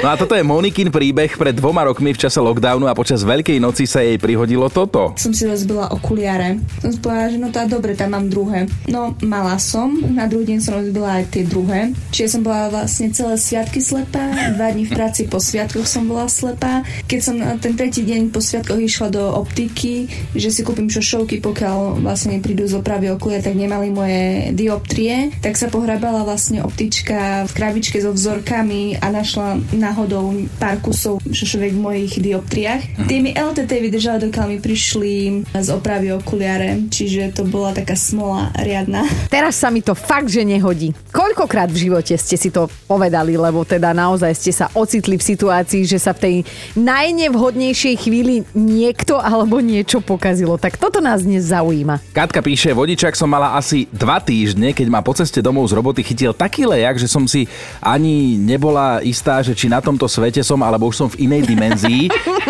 No 0.00 0.08
a 0.10 0.14
toto 0.16 0.32
je 0.34 0.42
Monikin 0.42 0.88
príbeh 0.88 1.36
pred 1.36 1.52
dvoma 1.54 1.84
rokmi 1.86 2.16
v 2.16 2.18
čase 2.18 2.40
lockdownu 2.40 2.88
a 2.88 2.96
počas 2.96 3.22
Veľkej 3.22 3.60
noci 3.60 3.84
sa 3.84 4.00
jej 4.02 4.16
prihodilo 4.16 4.66
toto. 4.72 5.14
som 5.14 5.30
si 5.30 5.44
rozbila 5.46 5.92
okuliare. 5.92 6.58
Som 6.80 6.90
si 6.90 6.98
povedala, 6.98 7.28
že 7.30 7.38
no 7.38 7.48
je 7.52 7.68
dobre, 7.68 7.92
tam 7.94 8.16
mám 8.16 8.26
druhé. 8.26 8.66
No, 8.88 9.14
mala 9.22 9.60
som, 9.60 9.92
na 10.00 10.26
druhý 10.26 10.56
deň 10.56 10.58
som 10.64 10.80
rozbila 10.80 11.20
aj 11.20 11.24
tie 11.36 11.44
druhé. 11.46 11.92
Čiže 12.10 12.38
som 12.38 12.42
bola 12.42 12.72
vlastne 12.72 13.12
celé 13.12 13.36
sviatky 13.36 13.78
slepá, 13.78 14.24
dva 14.56 14.72
dní 14.72 14.88
v 14.88 14.92
práci 14.96 15.28
po 15.28 15.38
sviatkoch 15.38 15.86
som 15.86 16.08
bola 16.08 16.26
slepá. 16.26 16.82
Keď 17.06 17.20
som 17.20 17.34
na 17.38 17.54
ten 17.60 17.76
tretí 17.76 18.02
deň 18.02 18.32
po 18.34 18.42
sviatkoch 18.42 18.80
išla 18.80 19.12
do 19.12 19.22
optiky, 19.36 20.08
že 20.34 20.48
si 20.50 20.64
kúpim 20.66 20.90
šošovky, 20.90 21.44
pokiaľ 21.44 22.02
vlastne 22.02 22.34
mi 22.34 22.40
prídu 22.42 22.66
zo 22.66 22.79
pravý 22.80 23.14
okuliare, 23.14 23.44
tak 23.44 23.56
nemali 23.56 23.88
moje 23.92 24.50
dioptrie, 24.56 25.34
tak 25.40 25.56
sa 25.56 25.68
pohrabala 25.68 26.24
vlastne 26.26 26.64
optička 26.64 27.46
v 27.48 27.52
krabičke 27.52 28.00
so 28.00 28.12
vzorkami 28.12 29.00
a 29.00 29.12
našla 29.12 29.60
náhodou 29.74 30.34
pár 30.58 30.80
kusov 30.82 31.20
šošoviek 31.24 31.74
v 31.76 31.80
mojich 31.80 32.12
dioptriách. 32.20 33.06
Tie 33.06 33.18
mi 33.22 33.32
LTT 33.36 33.70
vydržali, 33.90 34.28
dokiaľ 34.28 34.46
mi 34.50 34.58
prišli 34.58 35.14
z 35.54 35.68
opravy 35.72 36.12
okuliare, 36.14 36.90
čiže 36.90 37.36
to 37.36 37.46
bola 37.46 37.72
taká 37.72 37.94
smola 37.94 38.52
riadna. 38.60 39.04
Teraz 39.32 39.60
sa 39.60 39.68
mi 39.70 39.84
to 39.84 39.94
fakt, 39.96 40.28
že 40.28 40.44
nehodí. 40.44 40.92
Koľkokrát 41.10 41.70
v 41.70 41.88
živote 41.88 42.14
ste 42.16 42.36
si 42.36 42.50
to 42.50 42.66
povedali, 42.88 43.36
lebo 43.38 43.62
teda 43.62 43.94
naozaj 43.94 44.32
ste 44.34 44.52
sa 44.54 44.66
ocitli 44.74 45.16
v 45.16 45.24
situácii, 45.24 45.82
že 45.86 45.98
sa 46.00 46.12
v 46.16 46.20
tej 46.20 46.34
najnevhodnejšej 46.78 47.94
chvíli 48.00 48.42
niekto 48.56 49.18
alebo 49.20 49.60
niečo 49.62 50.02
pokazilo. 50.02 50.56
Tak 50.56 50.80
toto 50.80 50.98
nás 50.98 51.22
dnes 51.22 51.48
zaujíma. 51.50 52.00
Katka 52.14 52.40
píše, 52.40 52.69
píše, 52.70 52.78
vodičák 52.78 53.14
som 53.18 53.26
mala 53.26 53.58
asi 53.58 53.90
dva 53.90 54.22
týždne, 54.22 54.70
keď 54.70 54.86
ma 54.86 55.02
po 55.02 55.10
ceste 55.10 55.42
domov 55.42 55.66
z 55.66 55.74
roboty 55.74 56.06
chytil 56.06 56.30
taký 56.30 56.70
lejak, 56.70 57.02
že 57.02 57.10
som 57.10 57.26
si 57.26 57.50
ani 57.82 58.38
nebola 58.38 59.02
istá, 59.02 59.42
že 59.42 59.58
či 59.58 59.66
na 59.66 59.82
tomto 59.82 60.06
svete 60.06 60.38
som, 60.46 60.62
alebo 60.62 60.86
už 60.86 60.94
som 60.94 61.08
v 61.10 61.26
inej 61.26 61.50
dimenzii. 61.50 62.06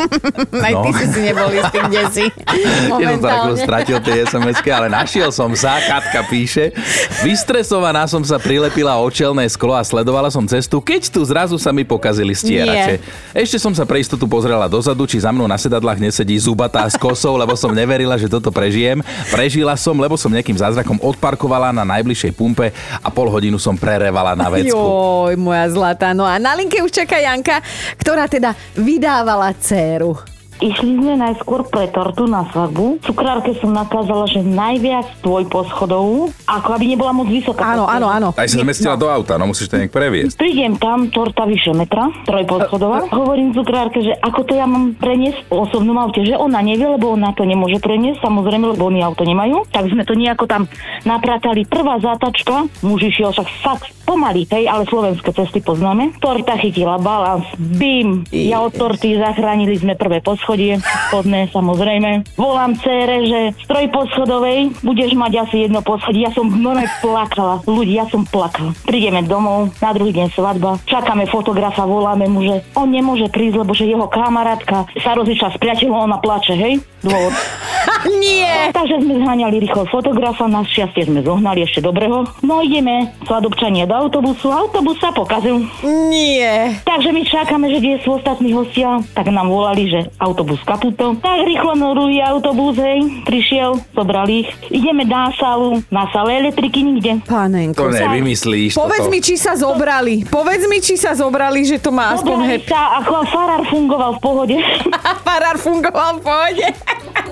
Aj 0.66 0.74
ty 0.84 0.90
si 0.92 1.06
si 1.08 1.20
nebol 1.24 1.48
istý, 1.48 1.78
kde 1.88 2.02
si. 2.12 2.24
Ja 3.00 3.16
som 3.16 3.56
stratil 3.56 3.96
tie 4.04 4.28
sms 4.28 4.60
ale 4.68 4.92
našiel 4.92 5.32
som 5.32 5.56
sa, 5.56 5.80
Katka 5.80 6.28
píše. 6.28 6.76
Vystresovaná 7.24 8.04
som 8.04 8.20
sa 8.20 8.36
prilepila 8.36 9.00
o 9.00 9.08
čelné 9.08 9.48
sklo 9.48 9.72
a 9.72 9.80
sledovala 9.80 10.28
som 10.28 10.44
cestu, 10.44 10.84
keď 10.84 11.08
tu 11.08 11.24
zrazu 11.24 11.56
sa 11.56 11.72
mi 11.72 11.86
pokazili 11.86 12.36
stierače. 12.36 13.00
Ešte 13.32 13.56
som 13.56 13.72
sa 13.72 13.88
pre 13.88 14.04
istotu 14.04 14.28
pozrela 14.28 14.68
dozadu, 14.68 15.08
či 15.08 15.22
za 15.22 15.32
mnou 15.32 15.48
na 15.48 15.56
sedadlách 15.56 15.96
nesedí 15.96 16.36
zubatá 16.36 16.84
s 16.84 17.00
kosou, 17.00 17.40
lebo 17.40 17.56
som 17.56 17.72
neverila, 17.72 18.20
že 18.20 18.28
toto 18.28 18.52
prežijem. 18.52 19.00
Prežila 19.32 19.72
som, 19.78 19.96
lebo 19.96 20.09
som 20.16 20.32
nejakým 20.32 20.56
zázrakom 20.56 20.98
odparkovala 21.02 21.74
na 21.74 21.84
najbližšej 21.84 22.32
pumpe 22.34 22.72
a 23.02 23.08
pol 23.10 23.28
hodinu 23.28 23.58
som 23.58 23.76
prerevala 23.76 24.38
na 24.38 24.48
vecku. 24.48 24.72
Joj, 24.72 25.34
moja 25.36 25.66
zlatá. 25.68 26.16
No 26.16 26.24
a 26.26 26.38
na 26.38 26.56
linke 26.56 26.80
už 26.80 26.90
čaká 26.90 27.20
Janka, 27.20 27.60
ktorá 27.98 28.30
teda 28.30 28.56
vydávala 28.78 29.52
dceru. 29.58 30.39
Išli 30.60 31.00
sme 31.00 31.16
najskôr 31.16 31.64
pre 31.72 31.88
tortu 31.88 32.28
na 32.28 32.44
svadbu. 32.52 33.00
Cukrárke 33.00 33.56
som 33.56 33.72
nakázala, 33.72 34.28
že 34.28 34.44
najviac 34.44 35.08
tvoj 35.24 35.48
poschodovú, 35.48 36.28
ako 36.44 36.68
aby 36.76 36.84
nebola 36.92 37.16
moc 37.16 37.32
vysoká. 37.32 37.72
Áno, 37.72 37.88
áno, 37.88 38.12
áno. 38.12 38.28
Aj 38.36 38.44
sa 38.44 38.60
zmestila 38.60 38.92
do 39.00 39.08
auta, 39.08 39.40
no 39.40 39.48
musíš 39.48 39.72
to 39.72 39.80
nejak 39.80 39.88
previesť. 39.88 40.36
Prídem 40.36 40.76
tam, 40.76 41.08
torta 41.08 41.48
vyše 41.48 41.72
metra, 41.72 42.12
trojposchodová. 42.28 43.08
Hovorím 43.08 43.56
cukrárke, 43.56 44.04
že 44.04 44.12
ako 44.20 44.40
to 44.44 44.52
ja 44.52 44.68
mám 44.68 44.92
preniesť 45.00 45.48
v 45.48 45.64
osobnom 45.64 45.96
aute, 45.96 46.20
že 46.28 46.36
ona 46.36 46.60
nevie, 46.60 46.84
lebo 46.84 47.16
ona 47.16 47.32
to 47.32 47.48
nemôže 47.48 47.80
preniesť, 47.80 48.20
samozrejme, 48.20 48.76
lebo 48.76 48.84
oni 48.92 49.00
auto 49.00 49.24
nemajú. 49.24 49.64
Tak 49.72 49.88
sme 49.88 50.04
to 50.04 50.12
nejako 50.12 50.44
tam 50.44 50.68
napratali. 51.08 51.64
Prvá 51.64 51.96
zátačka, 52.04 52.68
muž 52.84 53.08
išiel 53.08 53.32
však 53.32 53.48
fakt 53.64 53.88
pomaly, 54.04 54.44
hej, 54.50 54.66
ale 54.66 54.84
slovenské 54.90 55.30
cesty 55.32 55.62
poznáme. 55.64 56.18
Torta 56.18 56.58
chytila 56.58 56.98
balans, 56.98 57.46
bim, 57.56 58.26
ja 58.28 58.58
od 58.58 58.74
torty 58.74 59.14
zachránili 59.16 59.78
sme 59.78 59.94
prvé 59.94 60.18
poschodie, 60.50 60.82
spodné 60.82 61.46
samozrejme. 61.54 62.26
Volám 62.34 62.74
cére, 62.82 63.22
že 63.22 63.54
z 63.54 63.64
trojposchodovej 63.70 64.82
budeš 64.82 65.14
mať 65.14 65.46
asi 65.46 65.70
jedno 65.70 65.78
poschodie. 65.78 66.26
Ja 66.26 66.34
som 66.34 66.50
normálne 66.50 66.90
plakala, 66.98 67.62
ľudí, 67.70 67.94
ja 67.94 68.10
som 68.10 68.26
plakala. 68.26 68.74
Prídeme 68.82 69.22
domov, 69.22 69.70
na 69.78 69.94
druhý 69.94 70.10
deň 70.10 70.34
svadba, 70.34 70.82
čakáme 70.90 71.30
fotografa, 71.30 71.86
voláme 71.86 72.26
mu, 72.26 72.42
že 72.42 72.66
on 72.74 72.90
nemôže 72.90 73.30
prísť, 73.30 73.62
lebo 73.62 73.78
že 73.78 73.86
jeho 73.86 74.10
kamarátka 74.10 74.90
sa 74.98 75.14
rozišla 75.14 75.54
s 75.54 75.56
priateľom, 75.62 76.10
ona 76.10 76.18
plače, 76.18 76.58
hej? 76.58 76.82
Dôvod. 77.06 77.30
Nie! 78.24 78.74
Takže 78.74 79.00
sme 79.00 79.22
zháňali 79.22 79.56
rýchlo 79.62 79.88
fotografa, 79.88 80.50
na 80.50 80.66
šťastie 80.66 81.08
sme 81.08 81.24
zohnali 81.24 81.64
ešte 81.64 81.80
dobrého. 81.80 82.28
No 82.42 82.60
ideme, 82.60 83.14
svadobčanie 83.24 83.86
do 83.86 83.94
autobusu, 83.94 84.50
autobus 84.52 84.98
sa 84.98 85.14
pokazil. 85.14 85.64
Nie! 86.10 86.76
Takže 86.82 87.14
my 87.14 87.22
čakáme, 87.24 87.70
že 87.72 87.78
kde 87.80 88.02
sú 88.04 88.20
ostatní 88.20 88.52
hostia, 88.52 89.00
tak 89.16 89.32
nám 89.32 89.48
volali, 89.48 89.88
že 89.88 90.00
autobus 90.40 90.64
kaputo. 90.64 91.20
Tak 91.20 91.44
rýchlo 91.44 91.76
noruje 91.76 92.24
autobus, 92.24 92.80
hej, 92.80 93.28
prišiel, 93.28 93.76
zobrali 93.92 94.40
ich. 94.40 94.48
Ideme 94.72 95.04
na 95.04 95.28
sálu, 95.36 95.84
na 95.92 96.08
sále 96.08 96.40
elektriky 96.40 96.80
nikde. 96.80 97.20
Pánenko. 97.28 97.76
To 97.76 97.92
nevymyslíš. 97.92 98.72
Povedz 98.72 99.04
toto. 99.04 99.12
mi, 99.12 99.20
či 99.20 99.36
sa 99.36 99.52
zobrali. 99.52 100.24
Povedz 100.24 100.64
mi, 100.64 100.80
či 100.80 100.96
sa 100.96 101.12
zobrali, 101.12 101.60
že 101.68 101.76
to 101.76 101.92
má 101.92 102.16
aspoň 102.16 102.56
happy. 102.56 102.72
sa, 102.72 103.04
ako 103.04 103.12
farár 103.28 103.62
fungoval 103.68 104.16
v 104.16 104.20
pohode. 104.24 104.56
A 104.96 105.12
farár 105.28 105.56
fungoval 105.60 106.10
v 106.16 106.20
pohode. 106.24 106.66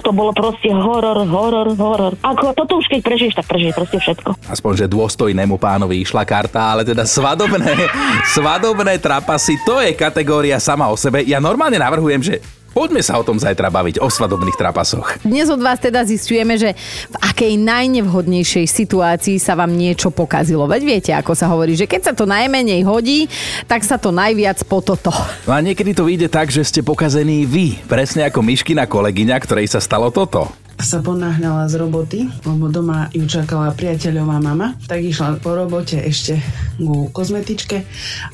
to 0.05 0.13
bolo 0.13 0.37
proste 0.37 0.69
horor, 0.69 1.25
horor, 1.25 1.73
horor. 1.81 2.13
Ako 2.21 2.53
toto 2.53 2.77
už 2.77 2.93
keď 2.93 3.01
prežiješ, 3.09 3.41
tak 3.41 3.49
prežiješ 3.49 3.73
proste 3.73 3.99
všetko. 4.05 4.31
Aspoň, 4.53 4.85
že 4.85 4.87
dôstojnému 4.93 5.57
pánovi 5.57 6.05
išla 6.05 6.29
karta, 6.29 6.77
ale 6.77 6.85
teda 6.85 7.09
svadobné, 7.09 7.73
svadobné 8.37 9.01
trapasy, 9.01 9.57
to 9.65 9.81
je 9.81 9.97
kategória 9.97 10.61
sama 10.61 10.93
o 10.93 10.97
sebe. 11.01 11.25
Ja 11.25 11.41
normálne 11.41 11.81
navrhujem, 11.81 12.21
že 12.21 12.45
poďme 12.79 13.03
sa 13.03 13.19
o 13.19 13.27
tom 13.27 13.43
zajtra 13.43 13.75
baviť, 13.75 13.99
o 13.99 14.07
svadobných 14.07 14.55
trapasoch. 14.55 15.19
Dnes 15.27 15.51
od 15.51 15.59
vás 15.59 15.83
teda 15.83 16.07
zistujeme, 16.07 16.55
že 16.55 16.79
v 17.11 17.17
akej 17.19 17.59
najnevhodnejšej 17.59 18.71
situácii 18.71 19.43
sa 19.43 19.59
vám 19.59 19.75
niečo 19.75 20.15
pokazilo. 20.15 20.71
Veď 20.71 20.83
viete, 20.87 21.11
ako 21.11 21.35
sa 21.35 21.51
hovorí, 21.51 21.75
že 21.75 21.91
keď 21.91 22.01
sa 22.07 22.13
to 22.15 22.31
najmenej 22.31 22.87
hodí, 22.87 23.27
tak 23.67 23.83
sa 23.83 23.99
to 23.99 24.15
najviac 24.15 24.63
po 24.71 24.79
toto. 24.79 25.11
No 25.51 25.59
a 25.59 25.59
niekedy 25.59 25.91
to 25.91 26.07
vyjde 26.07 26.31
tak, 26.31 26.55
že 26.55 26.63
ste 26.63 26.87
pokazení 26.87 27.43
vy, 27.51 27.83
presne 27.91 28.31
ako 28.31 28.47
Myškina 28.47 28.87
kolegyňa, 28.87 29.35
ktorej 29.43 29.67
sa 29.67 29.83
stalo 29.83 30.15
toto. 30.15 30.47
Sa 30.79 31.03
ponáhľala 31.03 31.67
z 31.67 31.75
roboty, 31.75 32.19
lebo 32.47 32.71
doma 32.71 33.11
ju 33.11 33.27
čakala 33.27 33.75
priateľová 33.75 34.39
mama, 34.39 34.79
tak 34.87 35.03
išla 35.03 35.43
po 35.43 35.59
robote 35.59 35.99
ešte 35.99 36.39
ku 36.79 37.11
kozmetičke 37.11 37.83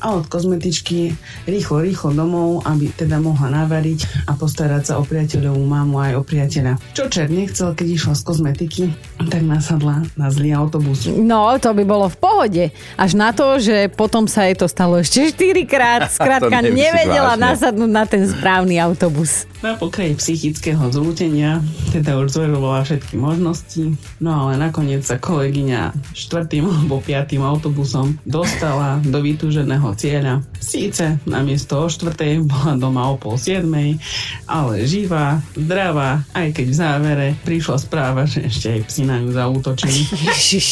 a 0.05 0.13
od 0.13 0.29
kozmetičky 0.29 1.17
rýchlo, 1.49 1.81
rýchlo 1.81 2.13
domov, 2.13 2.61
aby 2.69 2.93
teda 2.93 3.17
mohla 3.17 3.49
navariť 3.49 4.29
a 4.29 4.37
postarať 4.37 4.93
sa 4.93 4.93
o 5.01 5.03
priateľovú 5.03 5.65
mamu 5.65 5.97
aj 5.97 6.11
o 6.13 6.21
priateľa. 6.21 6.77
Čo 6.93 7.09
čer 7.09 7.33
nechcel, 7.33 7.73
keď 7.73 7.87
išla 7.97 8.13
z 8.13 8.21
kozmetiky, 8.21 8.83
tak 9.25 9.41
nasadla 9.41 10.05
na 10.13 10.29
zlý 10.29 10.53
autobus. 10.53 11.09
No, 11.09 11.57
to 11.57 11.73
by 11.73 11.81
bolo 11.81 12.05
v 12.05 12.17
pohode. 12.21 12.63
Až 13.01 13.11
na 13.17 13.33
to, 13.33 13.57
že 13.57 13.89
potom 13.89 14.29
sa 14.29 14.45
jej 14.45 14.53
to 14.53 14.69
stalo 14.69 15.01
ešte 15.01 15.33
4 15.33 15.65
krát. 15.65 15.99
Skrátka, 16.13 16.61
nevedela 16.61 17.33
vážne. 17.33 17.45
nasadnúť 17.49 17.91
na 17.91 18.05
ten 18.05 18.29
správny 18.29 18.77
autobus. 18.77 19.49
Na 19.65 19.73
pokraji 19.73 20.13
psychického 20.21 20.85
zrútenia 20.93 21.65
teda 21.89 22.21
už 22.21 22.34
zverovala 22.35 22.83
všetky 22.83 23.15
možnosti, 23.15 23.95
no 24.19 24.29
ale 24.35 24.59
nakoniec 24.59 25.07
sa 25.07 25.15
kolegyňa 25.15 25.95
štvrtým 26.11 26.67
alebo 26.67 26.99
piatým 26.99 27.39
autobusom 27.39 28.19
dostala 28.27 28.99
do 29.07 29.23
vytúženého 29.23 29.95
cieľa. 29.95 30.43
Síce 30.59 31.15
namiesto 31.23 31.79
o 31.79 31.87
štvrtej 31.87 32.43
bola 32.43 32.75
doma 32.75 33.07
o 33.07 33.15
pol 33.15 33.39
siedmej, 33.39 33.95
ale 34.43 34.83
živá, 34.83 35.39
zdravá, 35.55 36.27
aj 36.35 36.51
keď 36.51 36.65
v 36.67 36.75
závere 36.75 37.27
prišla 37.47 37.77
správa, 37.79 38.27
že 38.27 38.43
ešte 38.43 38.67
aj 38.75 38.81
psi 38.91 39.01
na 39.07 39.15
ňu 39.23 39.31
zautočili. 39.31 39.99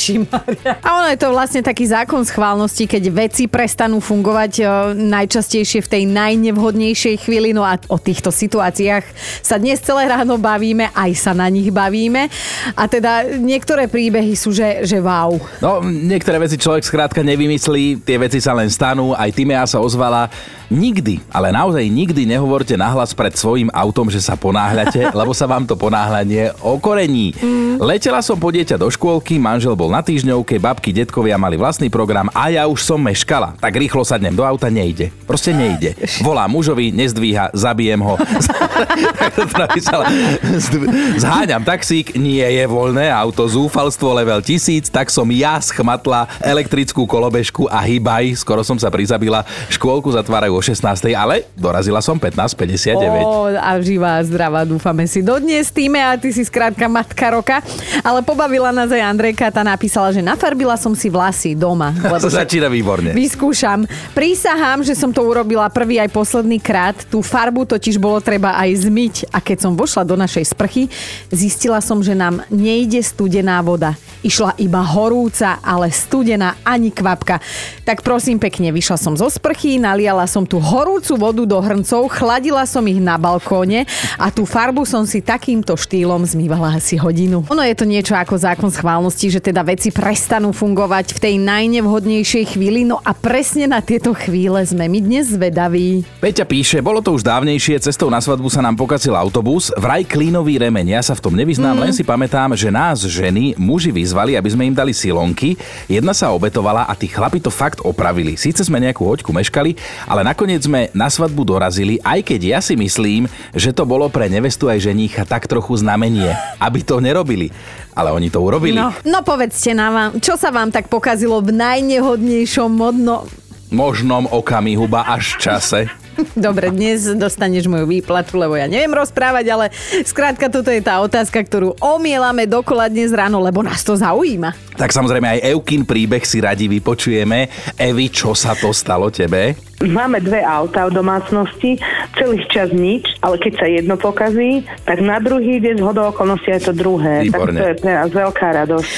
A 0.83 0.87
ono 0.99 1.07
je 1.13 1.19
to 1.21 1.31
vlastne 1.31 1.61
taký 1.63 1.87
zákon 1.87 2.25
schválnosti, 2.27 2.89
keď 2.89 3.03
veci 3.13 3.47
prestanú 3.47 4.03
fungovať 4.03 4.51
e, 4.59 4.63
najčastejšie 4.97 5.79
v 5.85 5.91
tej 5.91 6.03
najnevhodnejšej 6.09 7.15
chvíli. 7.23 7.53
No 7.53 7.63
a 7.63 7.77
o 7.87 8.01
týchto 8.01 8.33
situáciách 8.33 9.05
sa 9.45 9.61
dnes 9.61 9.79
celé 9.79 10.09
ráno 10.09 10.41
bavíme, 10.41 10.89
aj 10.91 11.11
sa 11.13 11.31
na 11.37 11.52
nich 11.53 11.69
bavíme. 11.69 12.25
A 12.73 12.83
teda 12.89 13.37
niektoré 13.37 13.85
príbehy 13.85 14.33
sú, 14.33 14.49
že, 14.49 14.81
že 14.89 14.97
wow. 14.97 15.37
No, 15.61 15.85
niektoré 15.85 16.41
veci 16.41 16.57
človek 16.57 16.81
skrátka 16.81 17.21
nevymyslí, 17.21 18.01
tie 18.01 18.17
veci 18.17 18.41
sa 18.41 18.57
len 18.57 18.73
stanú, 18.73 19.13
aj 19.13 19.29
Timea 19.29 19.69
sa 19.69 19.77
ozvala. 19.77 20.27
Nikdy, 20.73 21.29
ale 21.29 21.53
naozaj 21.53 21.85
nikdy 21.85 22.25
nehovorte 22.25 22.73
nahlas 22.73 23.13
pred 23.13 23.29
svojim 23.37 23.69
autom, 23.69 24.09
že 24.09 24.17
sa 24.17 24.33
ponáhľate, 24.33 25.05
lebo 25.19 25.29
sa 25.37 25.45
vám 25.45 25.69
to 25.69 25.77
ponáhľanie 25.77 26.49
okorení. 26.65 27.37
Mm. 27.37 27.77
Letela 27.77 28.25
som 28.25 28.41
po 28.41 28.49
dieťa 28.49 28.81
do 28.81 28.89
škôlky, 28.89 29.37
manžel 29.37 29.77
bol 29.77 29.93
na 29.93 30.01
týždňovke, 30.01 30.57
babky, 30.57 30.89
detkovia 30.89 31.37
mali 31.37 31.61
vlastný 31.61 31.93
program 31.93 32.25
a 32.33 32.49
ja 32.49 32.65
už 32.65 32.81
som 32.81 32.97
meškala. 32.97 33.53
Tak 33.61 33.77
rýchlo 33.77 34.01
sadnem 34.01 34.33
do 34.33 34.41
auta, 34.41 34.73
nejde. 34.73 35.13
Proste 35.29 35.53
nejde. 35.53 35.93
Volá 36.25 36.49
mužovi, 36.49 36.89
nezdvíha, 36.89 37.53
zabijem 37.53 38.01
ho. 38.01 38.17
Tak 38.17 39.31
to 39.37 39.45
napísala. 39.53 40.09
Zdv- 40.41 40.89
Zháňam 41.21 41.61
taxík, 41.61 42.17
nie 42.17 42.41
je 42.41 42.65
voľné 42.65 43.13
auto, 43.13 43.45
zúfalstvo 43.45 44.09
level 44.09 44.41
1000, 44.41 44.89
tak 44.89 45.13
som 45.13 45.29
ja 45.29 45.61
schmatla 45.61 46.25
elektrickú 46.41 47.05
kolobežku 47.05 47.69
a 47.69 47.77
hýbaj, 47.85 48.41
skoro 48.41 48.65
som 48.65 48.81
sa 48.81 48.89
prizabila, 48.89 49.45
škôlku 49.69 50.09
zatvárajú 50.09 50.57
o 50.57 50.62
16. 50.63 51.11
ale 51.11 51.43
dorazila 51.59 51.99
som 51.99 52.15
15.59. 52.15 52.95
Ó, 53.19 53.51
a 53.51 53.75
živá 53.83 54.15
zdravá, 54.23 54.63
dúfame 54.63 55.03
si 55.11 55.19
dodnes 55.19 55.67
týme 55.67 55.99
a 55.99 56.15
ty 56.15 56.31
si 56.31 56.47
skrátka 56.47 56.87
matka 56.87 57.35
roka. 57.35 57.59
Ale 57.99 58.23
pobavila 58.23 58.71
nás 58.71 58.87
aj 58.87 59.03
Andrejka, 59.03 59.51
tá 59.51 59.59
napísala, 59.59 60.15
že 60.15 60.23
nafarbila 60.23 60.79
som 60.79 60.95
si 60.95 61.11
vlasy 61.11 61.51
doma. 61.51 61.91
To 62.23 62.31
začína 62.31 62.71
výborne. 62.71 63.11
Vyskúšam. 63.11 63.83
Prísahám, 64.15 64.79
že 64.79 64.95
som 64.95 65.11
to 65.11 65.19
urobila 65.27 65.67
prvý 65.67 65.99
aj 65.99 66.07
posledný 66.07 66.55
krát. 66.55 66.95
Tú 67.11 67.19
farbu 67.19 67.67
totiž 67.67 67.99
bolo 67.99 68.23
treba 68.23 68.55
aj 68.55 68.87
zmyť. 68.87 69.15
A 69.27 69.43
keď 69.43 69.67
som 69.67 69.75
vošla 69.75 70.07
do 70.07 70.15
našej 70.15 70.55
sprchy, 70.55 70.87
zistila 71.27 71.83
som, 71.83 71.99
že 71.99 72.15
nám 72.15 72.47
nejde 72.47 73.03
studená 73.03 73.59
voda. 73.59 73.99
Išla 74.23 74.55
iba 74.55 74.79
horúca, 74.79 75.59
ale 75.59 75.91
studená 75.91 76.55
ani 76.63 76.95
kvapka. 76.95 77.43
Tak 77.83 78.07
prosím 78.07 78.39
pekne, 78.39 78.71
vyšla 78.71 78.95
som 78.95 79.19
zo 79.19 79.27
sprchy, 79.27 79.75
naliala 79.83 80.23
som 80.23 80.47
tú 80.53 80.61
horúcu 80.61 81.17
vodu 81.17 81.43
do 81.49 81.57
hrncov, 81.57 82.13
chladila 82.13 82.61
som 82.69 82.85
ich 82.85 83.01
na 83.01 83.17
balkóne 83.17 83.89
a 84.21 84.29
tú 84.29 84.45
farbu 84.45 84.85
som 84.85 85.01
si 85.01 85.17
takýmto 85.17 85.73
štýlom 85.73 86.21
zmývala 86.21 86.77
asi 86.77 86.93
hodinu. 86.93 87.41
Ono 87.49 87.65
je 87.65 87.73
to 87.73 87.89
niečo 87.89 88.13
ako 88.13 88.37
zákon 88.37 88.69
schválnosti, 88.69 89.33
že 89.33 89.41
teda 89.41 89.65
veci 89.65 89.89
prestanú 89.89 90.53
fungovať 90.53 91.17
v 91.17 91.19
tej 91.25 91.35
najnevhodnejšej 91.41 92.53
chvíli, 92.53 92.85
no 92.85 93.01
a 93.01 93.17
presne 93.17 93.65
na 93.65 93.81
tieto 93.81 94.13
chvíle 94.13 94.61
sme 94.61 94.85
my 94.85 94.99
dnes 95.01 95.33
zvedaví. 95.33 96.05
Peťa 96.21 96.45
píše, 96.45 96.85
bolo 96.85 97.01
to 97.01 97.17
už 97.17 97.25
dávnejšie, 97.25 97.81
cestou 97.81 98.13
na 98.13 98.21
svadbu 98.21 98.45
sa 98.53 98.61
nám 98.61 98.77
pokazil 98.77 99.17
autobus, 99.17 99.73
vraj 99.73 100.05
klínový 100.05 100.61
remeň, 100.61 100.93
ja 100.93 101.01
sa 101.01 101.17
v 101.17 101.23
tom 101.25 101.33
nevyznám, 101.33 101.81
mm. 101.81 101.81
len 101.81 101.91
si 101.97 102.05
pamätám, 102.05 102.53
že 102.53 102.69
nás 102.69 103.01
ženy 103.01 103.57
muži 103.57 103.89
vyzvali, 103.89 104.37
aby 104.37 104.53
sme 104.53 104.69
im 104.69 104.77
dali 104.77 104.93
silonky, 104.93 105.57
jedna 105.89 106.13
sa 106.13 106.29
obetovala 106.29 106.85
a 106.85 106.93
tí 106.93 107.09
chlapi 107.09 107.41
to 107.41 107.49
fakt 107.49 107.81
opravili. 107.81 108.37
Síce 108.37 108.61
sme 108.61 108.77
nejakú 108.77 109.01
hoďku 109.01 109.33
meškali, 109.33 109.73
ale 110.05 110.21
nakoniec 110.33 110.65
sme 110.65 110.89
na 110.97 111.13
svadbu 111.13 111.45
dorazili, 111.45 112.01
aj 112.01 112.25
keď 112.25 112.57
ja 112.57 112.59
si 112.59 112.73
myslím, 112.73 113.29
že 113.53 113.69
to 113.69 113.85
bolo 113.85 114.09
pre 114.09 114.25
nevestu 114.25 114.65
aj 114.65 114.81
ženícha 114.81 115.29
tak 115.29 115.45
trochu 115.45 115.77
znamenie, 115.77 116.33
aby 116.57 116.81
to 116.81 116.97
nerobili. 116.97 117.53
Ale 117.93 118.09
oni 118.09 118.33
to 118.33 118.41
urobili. 118.41 118.73
No, 118.73 118.89
no 119.05 119.21
povedzte 119.21 119.77
nám, 119.77 120.17
čo 120.17 120.33
sa 120.33 120.49
vám 120.49 120.73
tak 120.73 120.89
pokazilo 120.89 121.37
v 121.45 121.53
najnehodnejšom 121.53 122.73
modno... 122.73 123.29
Možnom 123.69 124.25
okamihu, 124.25 124.89
ba 124.89 125.05
až 125.05 125.37
čase. 125.37 125.93
Dobre, 126.33 126.69
dnes 126.69 127.09
dostaneš 127.17 127.65
moju 127.65 127.89
výplatu, 127.89 128.37
lebo 128.37 128.53
ja 128.53 128.69
neviem 128.69 128.93
rozprávať, 128.93 129.45
ale 129.49 129.65
skrátka 130.05 130.49
toto 130.49 130.69
je 130.69 130.81
tá 130.81 131.01
otázka, 131.01 131.41
ktorú 131.41 131.77
omielame 131.81 132.45
dokola 132.45 132.89
dnes 132.89 133.09
ráno, 133.13 133.41
lebo 133.41 133.65
nás 133.65 133.81
to 133.81 133.97
zaujíma. 133.97 134.53
Tak 134.77 134.93
samozrejme 134.93 135.37
aj 135.37 135.43
Eukin 135.53 135.85
príbeh 135.85 136.25
si 136.25 136.41
radi 136.41 136.69
vypočujeme. 136.69 137.49
Evi, 137.77 138.07
čo 138.09 138.33
sa 138.33 138.57
to 138.57 138.73
stalo 138.73 139.13
tebe? 139.13 139.57
Máme 139.83 140.23
dve 140.23 140.39
auta 140.39 140.87
v 140.87 140.95
domácnosti, 140.95 141.75
celý 142.13 142.37
čas 142.47 142.69
nič, 142.69 143.17
ale 143.19 143.37
keď 143.37 143.53
sa 143.57 143.65
jedno 143.65 143.95
pokazí, 143.95 144.63
tak 144.83 145.01
na 145.01 145.17
druhý 145.17 145.57
deň 145.57 145.75
z 145.79 145.83
hodou 145.83 146.09
okolností 146.09 146.49
je 146.49 146.61
to 146.63 146.73
druhé. 146.73 147.25
Výborne. 147.25 147.53
Tak 147.53 147.59
to 147.59 147.65
je 147.65 147.75
pre 147.79 147.91
nás 147.93 148.09
veľká 148.09 148.47
radosť. 148.63 148.89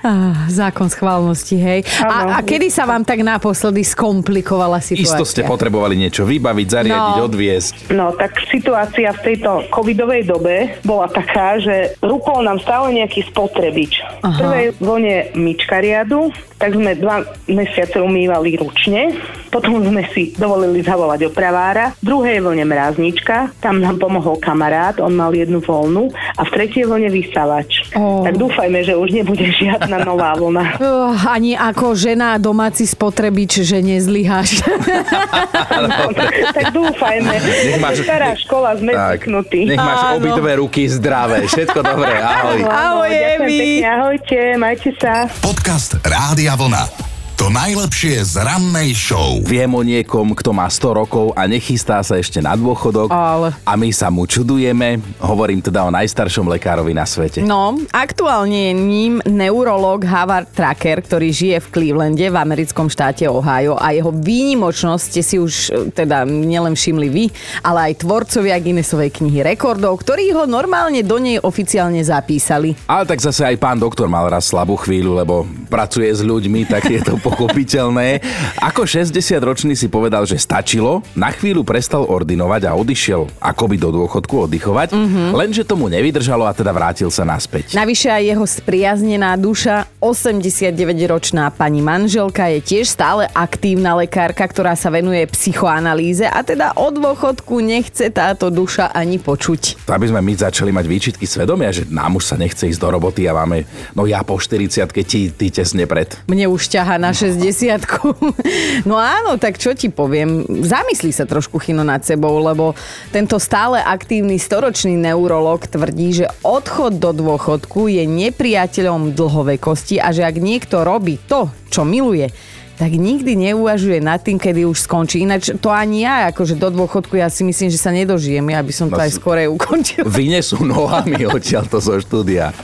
Ah, 0.00 0.46
zákon 0.46 0.86
schválnosti, 0.86 1.56
hej. 1.56 1.80
A, 2.00 2.36
a 2.36 2.40
kedy 2.40 2.68
sa 2.68 2.86
vám 2.86 3.02
tak 3.02 3.20
naposledy 3.20 3.82
skomplikovala 3.82 4.78
situácia? 4.78 5.04
Isto 5.04 5.24
ste 5.24 5.42
potrebovali 5.42 5.94
niečo 5.94 6.22
vybaviť, 6.24 6.66
zariadiť, 6.68 7.16
No. 7.16 7.26
odviesť. 7.26 7.72
No 7.90 8.06
tak 8.14 8.38
situácia 8.46 9.10
v 9.10 9.20
tejto 9.22 9.66
covidovej 9.68 10.24
dobe 10.24 10.78
bola 10.82 11.06
taká, 11.06 11.58
že 11.58 11.96
rúkol 12.00 12.44
nám 12.44 12.60
stále 12.60 12.94
nejaký 12.94 13.26
spotrebič. 13.28 14.00
V 14.20 14.34
prvej 14.36 14.66
vlne 14.78 15.16
myčka 15.34 15.80
riadu, 15.80 16.28
tak 16.56 16.76
sme 16.76 16.92
dva 16.94 17.24
mesiace 17.48 17.98
umývali 17.98 18.60
ručne, 18.60 19.16
potom 19.48 19.80
sme 19.80 20.04
si 20.12 20.36
dovolili 20.36 20.84
zavolať 20.84 21.26
opravára, 21.26 21.96
v 21.98 22.04
druhej 22.04 22.38
vlne 22.38 22.59
mráznička, 22.62 23.52
tam 23.58 23.78
nám 23.78 23.96
pomohol 23.96 24.36
kamarát, 24.36 24.98
on 24.98 25.12
mal 25.12 25.30
jednu 25.30 25.58
voľnu 25.58 26.08
a 26.10 26.42
v 26.42 26.50
tretej 26.50 26.84
vlne 26.84 27.08
vysavač. 27.08 27.90
Ó. 27.92 28.22
Tak 28.22 28.36
dúfajme, 28.36 28.80
že 28.80 28.94
už 28.94 29.12
nebude 29.12 29.44
žiadna 29.50 30.02
nová 30.02 30.34
vlna. 30.34 30.64
Uh, 30.80 31.12
ani 31.28 31.54
ako 31.54 31.92
žena 31.92 32.34
domáci 32.34 32.82
spotrebič, 32.82 33.62
že 33.62 33.78
nezlyháš. 33.78 34.64
tak 36.56 36.66
dúfajme. 36.72 37.30
Nech 37.30 37.78
máš- 37.78 38.02
Stará 38.02 38.32
škola, 38.34 38.74
sme 38.74 38.90
Tak, 38.90 39.22
zvyknutí. 39.22 39.60
nech 39.66 39.78
máš 39.78 40.00
Áno. 40.02 40.16
obidve 40.18 40.50
ruky 40.56 40.88
zdravé. 40.88 41.44
Všetko 41.46 41.78
dobré, 41.80 42.16
ahoj. 42.16 42.58
Ahoj, 42.64 43.10
Evi. 43.12 43.58
pekne, 43.78 43.86
ahojte, 43.86 44.38
majte 44.56 44.90
sa. 44.96 45.28
Podcast 45.38 46.00
Rádia 46.00 46.56
Vlna. 46.56 47.09
To 47.40 47.48
najlepšie 47.48 48.20
z 48.20 48.44
rannej 48.44 48.92
show. 48.92 49.40
Viem 49.40 49.72
o 49.72 49.80
niekom, 49.80 50.36
kto 50.36 50.52
má 50.52 50.68
100 50.68 51.00
rokov 51.00 51.32
a 51.32 51.48
nechystá 51.48 52.04
sa 52.04 52.20
ešte 52.20 52.36
na 52.36 52.52
dôchodok. 52.52 53.08
Ale. 53.08 53.56
A 53.64 53.80
my 53.80 53.88
sa 53.96 54.12
mu 54.12 54.28
čudujeme. 54.28 55.00
Hovorím 55.16 55.64
teda 55.64 55.88
o 55.88 55.88
najstaršom 55.88 56.52
lekárovi 56.52 56.92
na 56.92 57.08
svete. 57.08 57.40
No, 57.40 57.80
aktuálne 57.96 58.68
je 58.68 58.72
ním 58.76 59.24
neurolog 59.24 60.04
Howard 60.04 60.52
Tracker, 60.52 61.00
ktorý 61.00 61.32
žije 61.32 61.64
v 61.64 61.70
Clevelande 61.72 62.28
v 62.28 62.36
americkom 62.36 62.92
štáte 62.92 63.24
Ohio 63.24 63.72
a 63.80 63.96
jeho 63.96 64.12
výnimočnosť 64.12 65.04
ste 65.08 65.22
si 65.24 65.40
už 65.40 65.52
e, 65.72 65.96
teda 65.96 66.28
nielen 66.28 66.76
všimli 66.76 67.08
vy, 67.08 67.24
ale 67.64 67.88
aj 67.88 68.04
tvorcovia 68.04 68.60
Guinnessovej 68.60 69.16
knihy 69.16 69.40
rekordov, 69.40 70.04
ktorí 70.04 70.28
ho 70.36 70.44
normálne 70.44 71.00
do 71.00 71.16
nej 71.16 71.40
oficiálne 71.40 72.04
zapísali. 72.04 72.76
Ale 72.84 73.08
tak 73.08 73.24
zase 73.24 73.48
aj 73.48 73.56
pán 73.56 73.80
doktor 73.80 74.12
mal 74.12 74.28
raz 74.28 74.52
slabú 74.52 74.76
chvíľu, 74.76 75.16
lebo 75.16 75.48
pracuje 75.72 76.12
s 76.12 76.20
ľuďmi, 76.20 76.68
tak 76.68 76.84
je 76.84 77.00
to 77.00 77.29
pochopiteľné. 77.30 78.18
Ako 78.58 78.82
60-ročný 78.82 79.78
si 79.78 79.86
povedal, 79.86 80.26
že 80.26 80.34
stačilo, 80.34 81.06
na 81.14 81.30
chvíľu 81.30 81.62
prestal 81.62 82.02
ordinovať 82.10 82.66
a 82.66 82.74
odišiel 82.74 83.38
akoby 83.38 83.78
do 83.78 83.94
dôchodku 83.94 84.50
oddychovať, 84.50 84.90
mm-hmm. 84.90 85.28
lenže 85.30 85.62
tomu 85.62 85.86
nevydržalo 85.86 86.42
a 86.42 86.52
teda 86.52 86.74
vrátil 86.74 87.06
sa 87.14 87.22
naspäť. 87.22 87.78
Navyše 87.78 88.10
aj 88.10 88.22
jeho 88.34 88.46
spriaznená 88.46 89.38
duša, 89.38 89.86
89-ročná 90.02 91.54
pani 91.54 91.78
manželka, 91.78 92.50
je 92.50 92.58
tiež 92.58 92.90
stále 92.90 93.30
aktívna 93.30 93.94
lekárka, 93.94 94.42
ktorá 94.42 94.74
sa 94.74 94.90
venuje 94.90 95.22
psychoanalýze 95.30 96.26
a 96.26 96.42
teda 96.42 96.74
o 96.74 96.90
dôchodku 96.90 97.62
nechce 97.62 98.10
táto 98.10 98.50
duša 98.50 98.90
ani 98.90 99.22
počuť. 99.22 99.86
To 99.86 99.94
aby 99.94 100.10
sme 100.10 100.18
my 100.18 100.32
začali 100.34 100.74
mať 100.74 100.86
výčitky 100.90 101.24
svedomia, 101.28 101.70
že 101.70 101.86
nám 101.86 102.18
už 102.18 102.34
sa 102.34 102.36
nechce 102.40 102.66
ísť 102.66 102.80
do 102.82 102.88
roboty 102.90 103.30
a 103.30 103.36
máme, 103.36 103.62
no 103.94 104.08
ja 104.08 104.26
po 104.26 104.40
40 104.40 104.90
ti, 105.06 105.30
ty 105.30 105.46
tesne 105.52 105.84
pred. 105.86 106.16
Mne 106.26 106.50
už 106.50 106.72
ťaha 106.72 106.96
na 106.96 107.12
60 107.20 108.88
No 108.88 108.96
áno, 108.96 109.36
tak 109.36 109.60
čo 109.60 109.76
ti 109.76 109.92
poviem? 109.92 110.48
Zamyslí 110.48 111.12
sa 111.12 111.28
trošku 111.28 111.60
chino 111.60 111.84
nad 111.84 112.00
sebou, 112.00 112.40
lebo 112.40 112.72
tento 113.12 113.36
stále 113.36 113.84
aktívny 113.84 114.40
storočný 114.40 114.96
neurolog 114.96 115.68
tvrdí, 115.68 116.24
že 116.24 116.26
odchod 116.40 116.96
do 116.96 117.12
dôchodku 117.12 117.92
je 117.92 118.08
nepriateľom 118.08 119.12
dlhovekosti 119.12 120.00
a 120.00 120.16
že 120.16 120.24
ak 120.24 120.40
niekto 120.40 120.80
robí 120.80 121.20
to, 121.28 121.52
čo 121.68 121.84
miluje, 121.84 122.32
tak 122.80 122.96
nikdy 122.96 123.36
neuvažuje 123.36 124.00
nad 124.00 124.24
tým, 124.24 124.40
kedy 124.40 124.64
už 124.64 124.88
skončí. 124.88 125.20
Ináč 125.20 125.52
to 125.60 125.68
ani 125.68 126.08
ja, 126.08 126.32
akože 126.32 126.56
do 126.56 126.72
dôchodku 126.72 127.12
ja 127.12 127.28
si 127.28 127.44
myslím, 127.44 127.68
že 127.68 127.76
sa 127.76 127.92
nedožijem, 127.92 128.40
ja 128.48 128.64
by 128.64 128.72
som 128.72 128.88
to 128.88 128.96
No 128.96 129.04
aj 129.04 129.12
skorej 129.20 129.52
ukončil. 129.52 130.08
Vynesú 130.08 130.64
nohami 130.64 131.28
odtiaľto 131.28 131.76
zo 131.76 132.00
štúdia. 132.00 132.56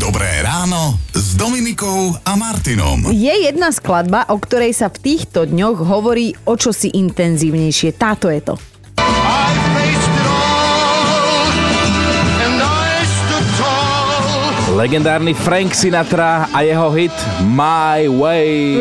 Dobré 0.00 0.40
ráno 0.40 0.96
s 1.30 1.38
Dominikou 1.38 2.10
a 2.26 2.34
Martinom. 2.34 3.14
Je 3.14 3.30
jedna 3.30 3.70
skladba, 3.70 4.26
o 4.34 4.36
ktorej 4.42 4.74
sa 4.74 4.90
v 4.90 4.98
týchto 4.98 5.46
dňoch 5.46 5.78
hovorí 5.86 6.34
o 6.42 6.58
čosi 6.58 6.90
intenzívnejšie. 6.90 7.94
Táto 7.94 8.26
je 8.34 8.42
to. 8.42 8.58
Legendárny 14.80 15.36
Frank 15.36 15.76
Sinatra 15.76 16.48
a 16.56 16.64
jeho 16.64 16.88
hit 16.96 17.12
My 17.44 18.08
Way 18.08 18.80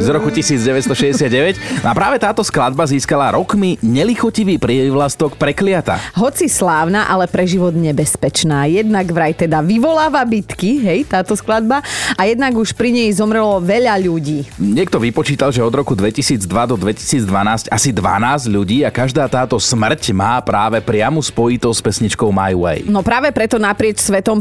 z 0.00 0.08
roku 0.08 0.32
1969. 0.32 1.84
No 1.84 1.92
a 1.92 1.94
práve 1.94 2.16
táto 2.16 2.40
skladba 2.40 2.88
získala 2.88 3.36
rokmi 3.36 3.76
nelichotivý 3.84 4.56
prívlastok 4.56 5.36
prekliata. 5.36 6.00
Hoci 6.16 6.48
slávna, 6.48 7.12
ale 7.12 7.28
pre 7.28 7.44
život 7.44 7.76
nebezpečná. 7.76 8.64
Jednak 8.72 9.04
vraj 9.12 9.36
teda 9.36 9.60
vyvoláva 9.60 10.24
bitky, 10.24 10.80
hej, 10.80 11.04
táto 11.04 11.36
skladba, 11.36 11.84
a 12.16 12.22
jednak 12.24 12.56
už 12.56 12.72
pri 12.72 12.96
nej 12.96 13.12
zomrelo 13.12 13.60
veľa 13.60 14.00
ľudí. 14.00 14.48
Niekto 14.56 14.96
vypočítal, 14.96 15.52
že 15.52 15.60
od 15.60 15.76
roku 15.76 15.92
2002 15.92 16.40
do 16.72 16.80
2012 16.80 17.68
asi 17.68 17.92
12 17.92 18.48
ľudí 18.48 18.80
a 18.80 18.88
každá 18.88 19.28
táto 19.28 19.60
smrť 19.60 20.16
má 20.16 20.40
práve 20.40 20.80
priamu 20.80 21.20
spojitosť 21.20 21.76
s 21.76 21.84
pesničkou 21.84 22.32
My 22.32 22.56
Way. 22.56 22.88
No 22.88 23.04
práve 23.04 23.28
preto 23.28 23.60
naprieč 23.60 24.00
svetom 24.00 24.40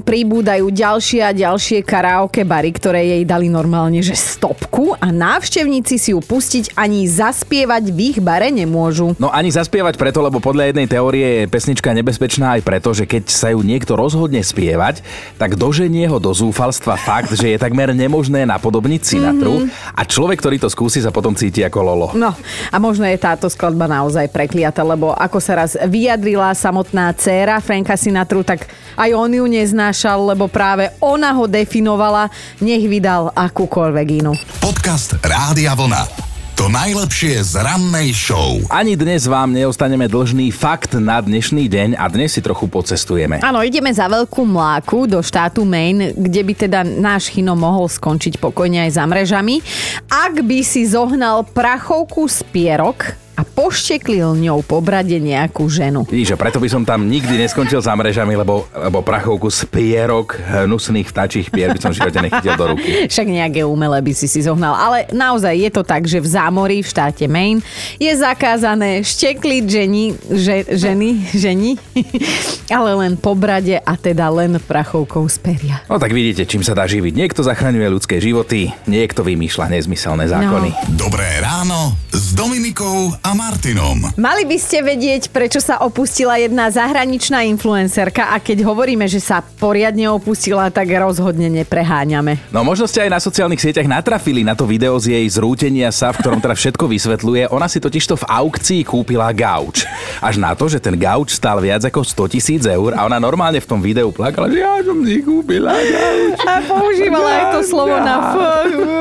pribúdajú 0.62 0.78
ďalšie 0.78 1.19
a 1.26 1.32
ďalšie 1.34 1.80
karaoke 1.82 2.45
bary, 2.45 2.69
ktoré 2.69 3.02
jej 3.02 3.24
dali 3.26 3.50
normálne, 3.50 3.97
že 4.06 4.13
stopku 4.13 4.93
a 4.93 5.10
návštevníci 5.10 5.97
si 5.97 6.13
ju 6.13 6.21
pustiť 6.21 6.78
ani 6.78 7.10
zaspievať 7.10 7.89
v 7.89 7.97
ich 8.13 8.17
bare 8.21 8.54
nemôžu. 8.54 9.17
No 9.17 9.34
ani 9.34 9.50
zaspievať 9.50 9.97
preto, 9.97 10.21
lebo 10.21 10.38
podľa 10.38 10.69
jednej 10.69 10.86
teórie 10.86 11.26
je 11.26 11.50
pesnička 11.50 11.89
nebezpečná 11.97 12.60
aj 12.60 12.62
preto, 12.62 12.93
že 12.93 13.10
keď 13.10 13.24
sa 13.34 13.50
ju 13.50 13.65
niekto 13.65 13.97
rozhodne 13.97 14.45
spievať, 14.45 15.02
tak 15.41 15.58
doženie 15.58 16.06
ho 16.06 16.21
do 16.21 16.30
zúfalstva 16.30 16.93
fakt, 16.93 17.34
že 17.34 17.50
je 17.50 17.58
takmer 17.58 17.89
nemožné 17.97 18.45
napodobniť 18.45 19.02
Sinatru 19.02 19.65
mm-hmm. 19.65 19.97
a 19.97 20.02
človek, 20.06 20.38
ktorý 20.45 20.62
to 20.62 20.69
skúsi, 20.69 21.02
sa 21.02 21.10
potom 21.10 21.34
cíti 21.34 21.65
ako 21.65 21.80
Lolo. 21.82 22.08
No 22.13 22.38
a 22.69 22.78
možno 22.78 23.10
je 23.10 23.17
táto 23.17 23.50
skladba 23.50 23.89
naozaj 23.89 24.30
prekliata, 24.30 24.86
lebo 24.86 25.10
ako 25.17 25.41
sa 25.41 25.65
raz 25.65 25.74
vyjadrila 25.74 26.54
samotná 26.54 27.10
dcéra 27.17 27.58
Franka 27.63 27.97
Sinatru, 27.97 28.45
tak 28.45 28.69
aj 29.00 29.10
on 29.15 29.32
ju 29.32 29.45
neznášal, 29.47 30.36
lebo 30.36 30.50
práve 30.51 30.91
ona 30.99 31.31
ho 31.31 31.47
definovala, 31.47 32.27
nech 32.59 32.83
vydal 32.85 33.31
akúkoľvek 33.31 34.07
inú. 34.21 34.35
Podcast 34.59 35.17
Rádia 35.23 35.73
Vlna. 35.73 36.31
To 36.61 36.69
najlepšie 36.69 37.41
z 37.41 37.57
rannej 37.57 38.13
show. 38.13 38.61
Ani 38.69 38.93
dnes 38.93 39.25
vám 39.25 39.49
neostaneme 39.49 40.05
dlžný 40.05 40.53
fakt 40.53 40.93
na 40.93 41.17
dnešný 41.17 41.65
deň 41.65 41.89
a 41.97 42.05
dnes 42.05 42.37
si 42.37 42.41
trochu 42.43 42.69
pocestujeme. 42.69 43.41
Áno, 43.41 43.65
ideme 43.65 43.89
za 43.89 44.05
veľkú 44.05 44.45
mláku 44.45 45.09
do 45.09 45.25
štátu 45.25 45.65
Maine, 45.65 46.13
kde 46.13 46.41
by 46.45 46.53
teda 46.53 46.85
náš 46.85 47.33
chino 47.33 47.57
mohol 47.57 47.89
skončiť 47.89 48.37
pokojne 48.37 48.85
aj 48.85 48.93
za 48.93 49.09
mrežami. 49.09 49.57
Ak 50.05 50.37
by 50.37 50.61
si 50.61 50.85
zohnal 50.85 51.49
prachovku 51.49 52.29
z 52.29 52.45
pierok 52.53 53.17
a 53.41 53.43
pošteklil 53.43 54.38
ňou 54.38 54.62
po 54.62 54.86
brade 54.86 55.17
nejakú 55.17 55.65
ženu. 55.65 56.06
Vidíš, 56.06 56.38
preto 56.38 56.62
by 56.62 56.69
som 56.69 56.86
tam 56.86 57.10
nikdy 57.10 57.41
neskončil 57.41 57.82
za 57.82 57.97
mrežami, 57.97 58.38
lebo, 58.38 58.69
lebo 58.69 59.01
prachovku 59.01 59.49
z 59.49 59.65
pierok 59.65 60.38
hnusných 60.38 61.10
vtáčich 61.10 61.49
pier 61.49 61.73
by 61.73 61.82
som 61.82 61.89
v 61.89 61.97
živote 61.97 62.21
nechytil 62.21 62.54
do 62.54 62.77
ruky. 62.77 62.89
Však 63.12 63.25
nejaké 63.25 63.65
umelé 63.65 63.97
by 64.06 64.13
si 64.13 64.30
si 64.30 64.45
zohnal. 64.45 64.77
Ale 64.77 65.10
naozaj 65.10 65.58
je 65.58 65.71
to 65.73 65.82
tak, 65.82 66.06
že 66.06 66.21
v 66.21 66.27
zámorí 66.30 66.86
v 66.86 66.91
štáte 66.93 67.25
Maine 67.25 67.65
je 67.97 68.13
zakázané 68.13 69.01
štekliť 69.01 69.63
ženi, 69.65 70.13
že, 70.30 70.69
ženy, 70.77 71.10
ženi, 71.34 71.82
ale 72.77 72.93
len 72.93 73.17
po 73.17 73.34
brade 73.34 73.82
a 73.82 73.93
teda 73.97 74.30
len 74.30 74.62
prachovkou 74.62 75.25
z 75.25 75.38
peria. 75.41 75.82
No 75.89 75.97
tak 75.97 76.13
vidíte, 76.13 76.45
čím 76.45 76.62
sa 76.62 76.77
dá 76.77 76.86
živiť. 76.86 77.17
Niekto 77.17 77.41
zachraňuje 77.41 77.89
ľudské 77.89 78.21
životy, 78.21 78.69
niekto 78.86 79.25
vymýšľa 79.25 79.73
nezmyselné 79.73 80.30
zákony. 80.30 80.69
No. 80.69 81.10
Dobré 81.10 81.41
ráno 81.41 81.97
s 82.32 82.39
Dominikou 82.39 83.12
a 83.28 83.36
Martinom. 83.36 84.08
Mali 84.15 84.48
by 84.48 84.56
ste 84.56 84.80
vedieť, 84.80 85.36
prečo 85.36 85.60
sa 85.60 85.84
opustila 85.84 86.39
jedna 86.39 86.72
zahraničná 86.72 87.44
influencerka 87.44 88.32
a 88.32 88.39
keď 88.39 88.63
hovoríme, 88.63 89.04
že 89.04 89.20
sa 89.20 89.44
poriadne 89.44 90.08
opustila, 90.08 90.72
tak 90.72 90.96
rozhodne 90.96 91.52
nepreháňame. 91.52 92.39
No 92.56 92.63
možno 92.63 92.88
ste 92.88 93.04
aj 93.04 93.12
na 93.12 93.20
sociálnych 93.20 93.60
sieťach 93.60 93.84
natrafili 93.84 94.48
na 94.48 94.56
to 94.56 94.63
video 94.63 94.96
z 94.96 95.12
jej 95.12 95.28
zrútenia 95.28 95.91
sa, 95.91 96.15
v 96.15 96.24
ktorom 96.24 96.39
teda 96.39 96.56
všetko 96.56 96.88
vysvetľuje. 96.88 97.52
Ona 97.52 97.67
si 97.67 97.84
totižto 97.84 98.24
v 98.24 98.28
aukcii 98.32 98.88
kúpila 98.88 99.28
gauč. 99.36 99.84
Až 100.24 100.39
na 100.39 100.56
to, 100.56 100.72
že 100.72 100.80
ten 100.80 100.96
gauč 100.96 101.36
stál 101.36 101.60
viac 101.60 101.84
ako 101.84 102.00
100 102.00 102.32
tisíc 102.32 102.63
eur 102.63 102.96
a 102.96 103.12
ona 103.12 103.20
normálne 103.20 103.60
v 103.60 103.67
tom 103.67 103.84
videu 103.84 104.08
plakala, 104.08 104.48
že 104.48 104.63
ja 104.63 104.80
som 104.88 105.04
si 105.04 105.20
kúpila 105.20 105.76
gauč. 105.76 106.39
A 106.48 106.63
používala 106.63 107.28
aj 107.28 107.46
to 107.60 107.62
slovo 107.67 108.00
na 108.00 108.15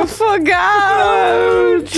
f, 0.03 0.19
gauč. 0.43 1.91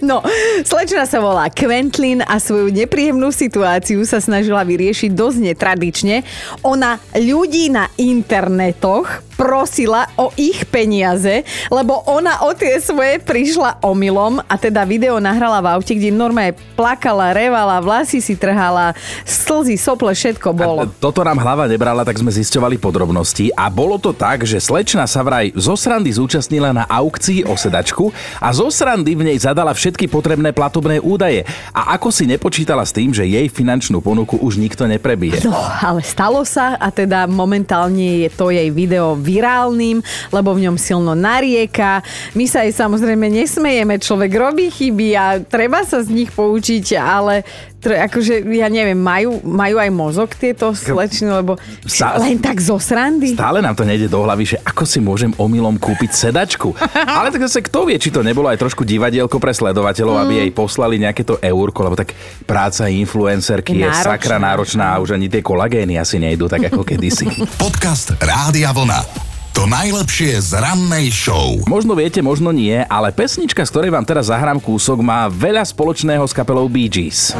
No, 0.00 0.24
slečna 0.64 1.04
sa 1.04 1.20
volá 1.20 1.52
Quentlin 1.52 2.24
a 2.24 2.40
svoju 2.40 2.72
nepríjemnú 2.72 3.28
situáciu 3.28 4.00
sa 4.08 4.16
snažila 4.16 4.64
vyriešiť 4.64 5.12
dosť 5.12 5.38
netradične. 5.52 6.16
Ona 6.64 6.96
ľudí 7.20 7.68
na 7.68 7.84
internetoch 8.00 9.29
prosila 9.40 10.04
o 10.20 10.28
ich 10.36 10.68
peniaze, 10.68 11.48
lebo 11.72 12.04
ona 12.04 12.44
o 12.44 12.52
tie 12.52 12.76
svoje 12.76 13.16
prišla 13.24 13.80
omylom 13.80 14.44
a 14.44 14.54
teda 14.60 14.84
video 14.84 15.16
nahrala 15.16 15.64
v 15.64 15.80
aute, 15.80 15.96
kde 15.96 16.12
normálne 16.12 16.52
plakala, 16.76 17.32
revala, 17.32 17.80
vlasy 17.80 18.20
si 18.20 18.36
trhala, 18.36 18.92
slzy, 19.24 19.80
sople, 19.80 20.12
všetko 20.12 20.52
bolo. 20.52 20.84
A 20.84 20.92
toto 21.00 21.24
nám 21.24 21.40
hlava 21.40 21.64
nebrala, 21.64 22.04
tak 22.04 22.20
sme 22.20 22.28
zisťovali 22.28 22.76
podrobnosti 22.76 23.48
a 23.56 23.72
bolo 23.72 23.96
to 23.96 24.12
tak, 24.12 24.44
že 24.44 24.60
slečna 24.60 25.08
sa 25.08 25.24
vraj 25.24 25.56
zo 25.56 25.72
srandy 25.72 26.12
zúčastnila 26.12 26.76
na 26.76 26.84
aukcii 26.84 27.48
o 27.48 27.56
sedačku 27.56 28.12
a 28.44 28.52
zo 28.52 28.68
srandy 28.68 29.16
v 29.16 29.24
nej 29.24 29.40
zadala 29.40 29.72
všetky 29.72 30.04
potrebné 30.12 30.52
platobné 30.52 31.00
údaje. 31.00 31.48
A 31.72 31.96
ako 31.96 32.12
si 32.12 32.28
nepočítala 32.28 32.84
s 32.84 32.92
tým, 32.92 33.16
že 33.16 33.24
jej 33.24 33.48
finančnú 33.48 34.04
ponuku 34.04 34.36
už 34.36 34.60
nikto 34.60 34.84
neprebije. 34.84 35.40
No, 35.48 35.56
ale 35.56 36.04
stalo 36.04 36.44
sa 36.44 36.76
a 36.76 36.92
teda 36.92 37.24
momentálne 37.24 38.28
je 38.28 38.30
to 38.36 38.52
jej 38.52 38.68
video 38.68 39.16
virálnym, 39.30 40.02
lebo 40.34 40.50
v 40.58 40.66
ňom 40.66 40.76
silno 40.76 41.14
narieka. 41.14 42.02
My 42.34 42.50
sa 42.50 42.66
jej 42.66 42.74
samozrejme 42.74 43.30
nesmejeme, 43.30 44.02
človek 44.02 44.32
robí 44.34 44.66
chyby 44.74 45.08
a 45.14 45.38
treba 45.38 45.86
sa 45.86 46.02
z 46.02 46.10
nich 46.10 46.30
poučiť, 46.34 46.98
ale 46.98 47.46
akože, 47.80 48.44
ja 48.52 48.68
neviem, 48.68 48.98
majú, 48.98 49.40
majú 49.40 49.80
aj 49.80 49.90
mozog 49.90 50.28
tieto 50.36 50.76
slečny, 50.76 51.32
lebo 51.32 51.56
Stále, 51.88 52.28
len 52.28 52.36
tak 52.36 52.60
zo 52.60 52.76
srandy. 52.76 53.32
Stále 53.32 53.64
nám 53.64 53.72
to 53.72 53.88
nejde 53.88 54.12
do 54.12 54.20
hlavy, 54.20 54.44
že 54.44 54.56
ako 54.60 54.84
si 54.84 55.00
môžem 55.00 55.32
omylom 55.40 55.80
kúpiť 55.80 56.12
sedačku. 56.12 56.76
Ale 57.18 57.32
tak 57.32 57.48
zase 57.48 57.64
kto 57.64 57.88
vie, 57.88 57.96
či 57.96 58.12
to 58.12 58.20
nebolo 58.20 58.52
aj 58.52 58.60
trošku 58.60 58.84
divadielko 58.84 59.40
pre 59.40 59.56
sledovateľov, 59.56 60.20
mm. 60.20 60.22
aby 60.28 60.34
jej 60.44 60.50
poslali 60.52 61.00
nejaké 61.00 61.24
to 61.24 61.40
eurko, 61.40 61.80
lebo 61.88 61.96
tak 61.96 62.12
práca 62.44 62.92
influencerky 62.92 63.72
je, 63.80 63.88
je 63.88 63.90
sakra 63.96 64.36
náročná 64.36 64.92
a 64.92 65.00
už 65.00 65.16
ani 65.16 65.32
tie 65.32 65.40
kolagény 65.40 65.96
asi 65.96 66.20
nejdu 66.20 66.52
tak 66.52 66.68
ako 66.68 66.84
kedysi. 66.84 67.24
Podcast 67.62 68.12
Rádia 68.20 68.76
Vlna. 68.76 69.29
To 69.60 69.68
najlepšie 69.68 70.40
z 70.40 70.56
rannej 70.56 71.12
show. 71.12 71.60
Možno 71.68 71.92
viete, 71.92 72.24
možno 72.24 72.48
nie, 72.48 72.80
ale 72.88 73.12
pesnička, 73.12 73.60
z 73.60 73.68
ktorej 73.68 73.92
vám 73.92 74.08
teraz 74.08 74.32
zahrám 74.32 74.56
kúsok, 74.56 75.04
má 75.04 75.28
veľa 75.28 75.60
spoločného 75.68 76.24
s 76.24 76.32
kapelou 76.32 76.64
Bee 76.64 76.88
Gees. 76.88 77.36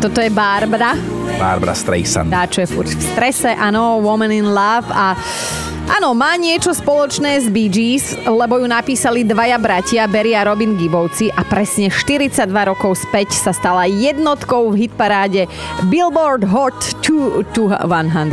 Toto 0.00 0.24
je 0.24 0.32
Barbara. 0.32 0.96
Barbara 1.36 1.76
Streisand. 1.76 2.32
Dá, 2.32 2.48
čo 2.48 2.64
je 2.64 2.72
furt 2.72 2.88
v 2.88 3.04
strese, 3.12 3.52
áno, 3.52 4.00
Woman 4.00 4.32
in 4.32 4.56
Love 4.56 4.88
a 4.88 5.12
Áno, 5.90 6.14
má 6.14 6.38
niečo 6.38 6.70
spoločné 6.70 7.42
s 7.42 7.50
Bee 7.50 7.66
Gees, 7.66 8.14
lebo 8.22 8.62
ju 8.62 8.66
napísali 8.70 9.26
dvaja 9.26 9.58
bratia, 9.58 10.06
Barry 10.06 10.38
a 10.38 10.46
Robin 10.46 10.78
Gibbovci 10.78 11.34
a 11.34 11.42
presne 11.42 11.90
42 11.90 12.46
rokov 12.46 13.02
späť 13.02 13.34
sa 13.34 13.50
stala 13.50 13.90
jednotkou 13.90 14.70
v 14.70 14.86
hitparáde 14.86 15.50
Billboard 15.90 16.46
Hot 16.46 16.78
200. 17.02 17.90
200. 17.90 18.30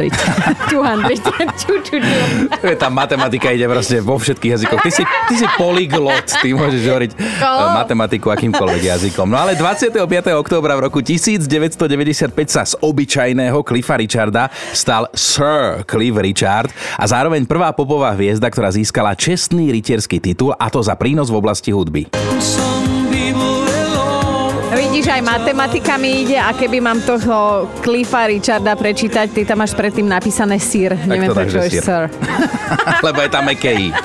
200. 2.62 2.78
Tá 2.78 2.94
matematika 2.94 3.50
ide 3.50 3.66
proste 3.66 4.06
vo 4.06 4.22
všetkých 4.22 4.52
jazykoch. 4.54 4.78
Ty 4.86 4.92
si, 4.94 5.04
ty 5.26 5.34
si 5.42 5.48
polyglot, 5.58 6.30
ty 6.46 6.54
môžeš 6.54 6.84
hovoriť 6.86 7.12
oh. 7.42 7.74
matematiku 7.74 8.30
akýmkoľvek 8.38 8.84
jazykom. 8.86 9.34
No 9.34 9.42
ale 9.42 9.58
25. 9.58 9.98
októbra 10.38 10.78
v 10.78 10.82
roku 10.94 11.02
1995 11.02 12.30
sa 12.46 12.62
z 12.70 12.78
obyčajného 12.86 13.58
Cliffa 13.66 13.98
Richarda 13.98 14.54
stal 14.78 15.10
Sir 15.18 15.82
Cliff 15.90 16.14
Richard 16.22 16.70
a 17.02 17.10
zároveň 17.10 17.47
prvá 17.48 17.72
popová 17.72 18.12
hviezda, 18.14 18.52
ktorá 18.52 18.70
získala 18.70 19.16
čestný 19.16 19.72
rytierský 19.72 20.20
titul 20.20 20.54
a 20.54 20.68
to 20.68 20.84
za 20.84 20.94
prínos 21.00 21.32
v 21.32 21.40
oblasti 21.40 21.72
hudby. 21.72 22.12
Vidíš, 24.78 25.08
aj 25.10 25.22
matematika 25.24 25.96
mi 25.98 26.28
ide 26.28 26.38
a 26.38 26.52
keby 26.52 26.84
mám 26.84 27.00
toho 27.02 27.66
Cliffa 27.82 28.28
Richarda 28.28 28.76
prečítať, 28.76 29.32
ty 29.32 29.42
tam 29.48 29.64
máš 29.64 29.74
predtým 29.74 30.06
napísané 30.06 30.60
sír. 30.60 30.94
Neviem, 31.08 31.32
prečo 31.34 31.58
je 31.64 31.82
sir. 31.82 32.12
Lebo 33.08 33.20
je 33.24 33.30
tam 33.32 33.48
McKay. 33.48 33.96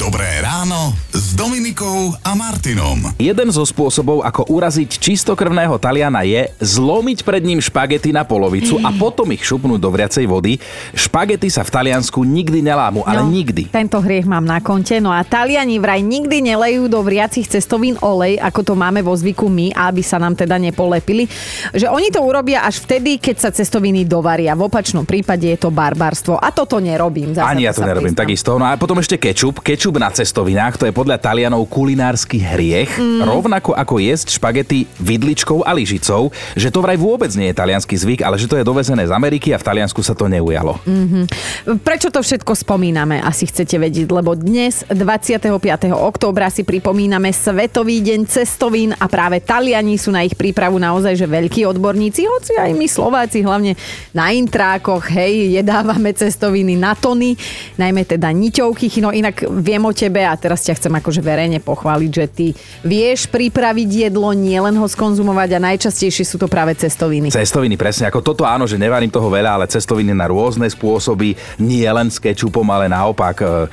Dobré 0.00 0.40
ráno 0.40 0.96
s 1.12 1.36
Dominikou 1.36 2.16
a 2.24 2.32
Martinom. 2.32 3.12
Jeden 3.20 3.52
zo 3.52 3.68
spôsobov, 3.68 4.24
ako 4.24 4.48
uraziť 4.48 4.96
čistokrvného 4.96 5.76
Taliana 5.76 6.24
je 6.24 6.48
zlomiť 6.56 7.20
pred 7.20 7.44
ním 7.44 7.60
špagety 7.60 8.08
na 8.08 8.24
polovicu 8.24 8.80
a 8.80 8.96
potom 8.96 9.28
ich 9.28 9.44
šupnúť 9.44 9.76
do 9.76 9.92
vriacej 9.92 10.24
vody. 10.24 10.56
Špagety 10.96 11.52
sa 11.52 11.68
v 11.68 11.76
Taliansku 11.76 12.24
nikdy 12.24 12.64
nelámu, 12.64 13.04
ale 13.04 13.20
no, 13.20 13.28
nikdy. 13.28 13.68
Tento 13.68 14.00
hriech 14.00 14.24
mám 14.24 14.40
na 14.48 14.64
konte. 14.64 14.96
No 15.04 15.12
a 15.12 15.20
Taliani 15.20 15.76
vraj 15.76 16.00
nikdy 16.00 16.48
nelejú 16.48 16.88
do 16.88 17.04
vriacich 17.04 17.44
cestovín 17.44 18.00
olej, 18.00 18.40
ako 18.40 18.72
to 18.72 18.74
máme 18.80 19.04
vo 19.04 19.12
zvyku 19.12 19.52
my, 19.52 19.76
aby 19.76 20.00
sa 20.00 20.16
nám 20.16 20.32
teda 20.32 20.56
nepolepili. 20.56 21.28
Že 21.76 21.92
oni 21.92 22.08
to 22.08 22.24
urobia 22.24 22.64
až 22.64 22.80
vtedy, 22.88 23.20
keď 23.20 23.36
sa 23.36 23.50
cestoviny 23.52 24.08
dovaria. 24.08 24.56
V 24.56 24.64
opačnom 24.64 25.04
prípade 25.04 25.44
je 25.44 25.60
to 25.60 25.68
barbarstvo. 25.68 26.40
A 26.40 26.48
toto 26.56 26.80
nerobím. 26.80 27.36
Zasa 27.36 27.52
Ani 27.52 27.68
ja 27.68 27.76
to 27.76 27.84
nerobím, 27.84 28.16
takisto. 28.16 28.56
No 28.56 28.64
a 28.64 28.80
potom 28.80 28.96
ešte 28.96 29.20
kečup. 29.20 29.60
Kečup 29.60 29.89
kečup 29.90 30.06
na 30.06 30.14
cestovinách, 30.14 30.78
to 30.78 30.86
je 30.86 30.94
podľa 30.94 31.18
Talianov 31.18 31.66
kulinársky 31.66 32.38
hriech, 32.38 32.94
mm. 32.94 33.26
rovnako 33.26 33.74
ako 33.74 33.98
jesť 33.98 34.38
špagety 34.38 34.86
vidličkou 35.02 35.66
a 35.66 35.74
lyžicou, 35.74 36.30
že 36.54 36.70
to 36.70 36.78
vraj 36.78 36.94
vôbec 36.94 37.34
nie 37.34 37.50
je 37.50 37.58
talianský 37.58 37.98
zvyk, 37.98 38.22
ale 38.22 38.38
že 38.38 38.46
to 38.46 38.54
je 38.54 38.62
dovezené 38.62 39.02
z 39.02 39.10
Ameriky 39.10 39.50
a 39.50 39.58
v 39.58 39.66
Taliansku 39.66 39.98
sa 40.06 40.14
to 40.14 40.30
neujalo. 40.30 40.78
Mm-hmm. 40.86 41.24
Prečo 41.82 42.14
to 42.14 42.22
všetko 42.22 42.54
spomíname, 42.54 43.18
asi 43.18 43.50
chcete 43.50 43.82
vedieť, 43.82 44.06
lebo 44.14 44.38
dnes 44.38 44.86
25. 44.86 45.58
októbra 45.90 46.46
si 46.54 46.62
pripomíname 46.62 47.34
Svetový 47.34 47.98
deň 47.98 48.30
cestovín 48.30 48.94
a 48.94 49.10
práve 49.10 49.42
Taliani 49.42 49.98
sú 49.98 50.14
na 50.14 50.22
ich 50.22 50.38
prípravu 50.38 50.78
naozaj 50.78 51.18
že 51.18 51.26
veľkí 51.26 51.66
odborníci, 51.66 52.30
hoci 52.30 52.54
aj 52.54 52.70
my 52.78 52.86
Slováci, 52.86 53.42
hlavne 53.42 53.74
na 54.14 54.30
intrákoch, 54.30 55.10
hej, 55.10 55.58
jedávame 55.58 56.14
cestoviny 56.14 56.78
na 56.78 56.94
tony, 56.94 57.34
najmä 57.74 58.06
teda 58.06 58.30
niťovky, 58.30 58.86
no 59.02 59.10
inak 59.10 59.40
viem 59.48 59.79
viem 59.80 59.88
o 59.88 59.96
tebe 59.96 60.20
a 60.20 60.36
teraz 60.36 60.60
ťa 60.60 60.76
chcem 60.76 60.92
akože 60.92 61.24
verejne 61.24 61.56
pochváliť, 61.64 62.10
že 62.12 62.26
ty 62.28 62.46
vieš 62.84 63.24
pripraviť 63.32 64.12
jedlo, 64.12 64.36
nie 64.36 64.60
len 64.60 64.76
ho 64.76 64.84
skonzumovať 64.84 65.56
a 65.56 65.64
najčastejšie 65.72 66.24
sú 66.28 66.36
to 66.36 66.52
práve 66.52 66.76
cestoviny. 66.76 67.32
Cestoviny, 67.32 67.80
presne. 67.80 68.12
Ako 68.12 68.20
toto 68.20 68.44
áno, 68.44 68.68
že 68.68 68.76
nevarím 68.76 69.08
toho 69.08 69.32
veľa, 69.32 69.56
ale 69.56 69.64
cestoviny 69.72 70.12
na 70.12 70.28
rôzne 70.28 70.68
spôsoby, 70.68 71.32
nie 71.56 71.88
len 71.88 72.12
s 72.12 72.20
kečupom, 72.20 72.68
ale 72.68 72.92
naopak 72.92 73.36
uh, 73.40 73.64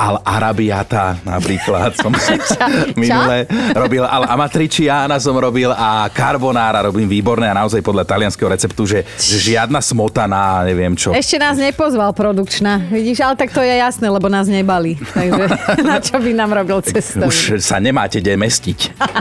al 0.00 0.24
arabiata 0.24 1.20
napríklad 1.28 1.92
som 2.00 2.16
minule 2.96 3.44
robil, 3.76 4.08
al 4.08 4.24
amatriciana 4.32 5.20
som 5.20 5.36
robil 5.36 5.68
a 5.76 6.08
carbonara 6.08 6.88
robím 6.88 7.04
výborné 7.04 7.52
a 7.52 7.54
naozaj 7.60 7.84
podľa 7.84 8.08
talianského 8.08 8.48
receptu, 8.48 8.88
že, 8.88 9.04
že 9.20 9.52
žiadna 9.52 9.84
smotana, 9.84 10.64
neviem 10.64 10.96
čo. 10.96 11.12
Ešte 11.12 11.36
nás 11.36 11.60
nepozval 11.60 12.16
produkčná, 12.16 12.80
vidíš, 12.88 13.20
ale 13.20 13.36
tak 13.36 13.52
to 13.52 13.60
je 13.60 13.76
jasné, 13.76 14.08
lebo 14.08 14.32
nás 14.32 14.48
nebali. 14.48 14.96
Takže 15.12 15.49
na 15.88 15.98
čo 15.98 16.18
by 16.18 16.30
nám 16.32 16.54
robil 16.54 16.80
cestu? 16.82 17.26
Už 17.26 17.58
sa 17.60 17.82
nemáte 17.82 18.22
kde 18.22 18.38
mestiť. 18.38 18.78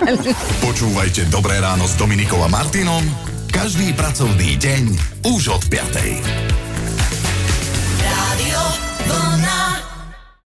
Počúvajte 0.66 1.28
Dobré 1.34 1.58
ráno 1.60 1.90
s 1.90 1.98
Dominikom 1.98 2.40
a 2.46 2.50
Martinom 2.52 3.02
každý 3.50 3.92
pracovný 3.98 4.56
deň 4.62 4.84
už 5.26 5.58
od 5.58 5.64
5. 5.68 6.69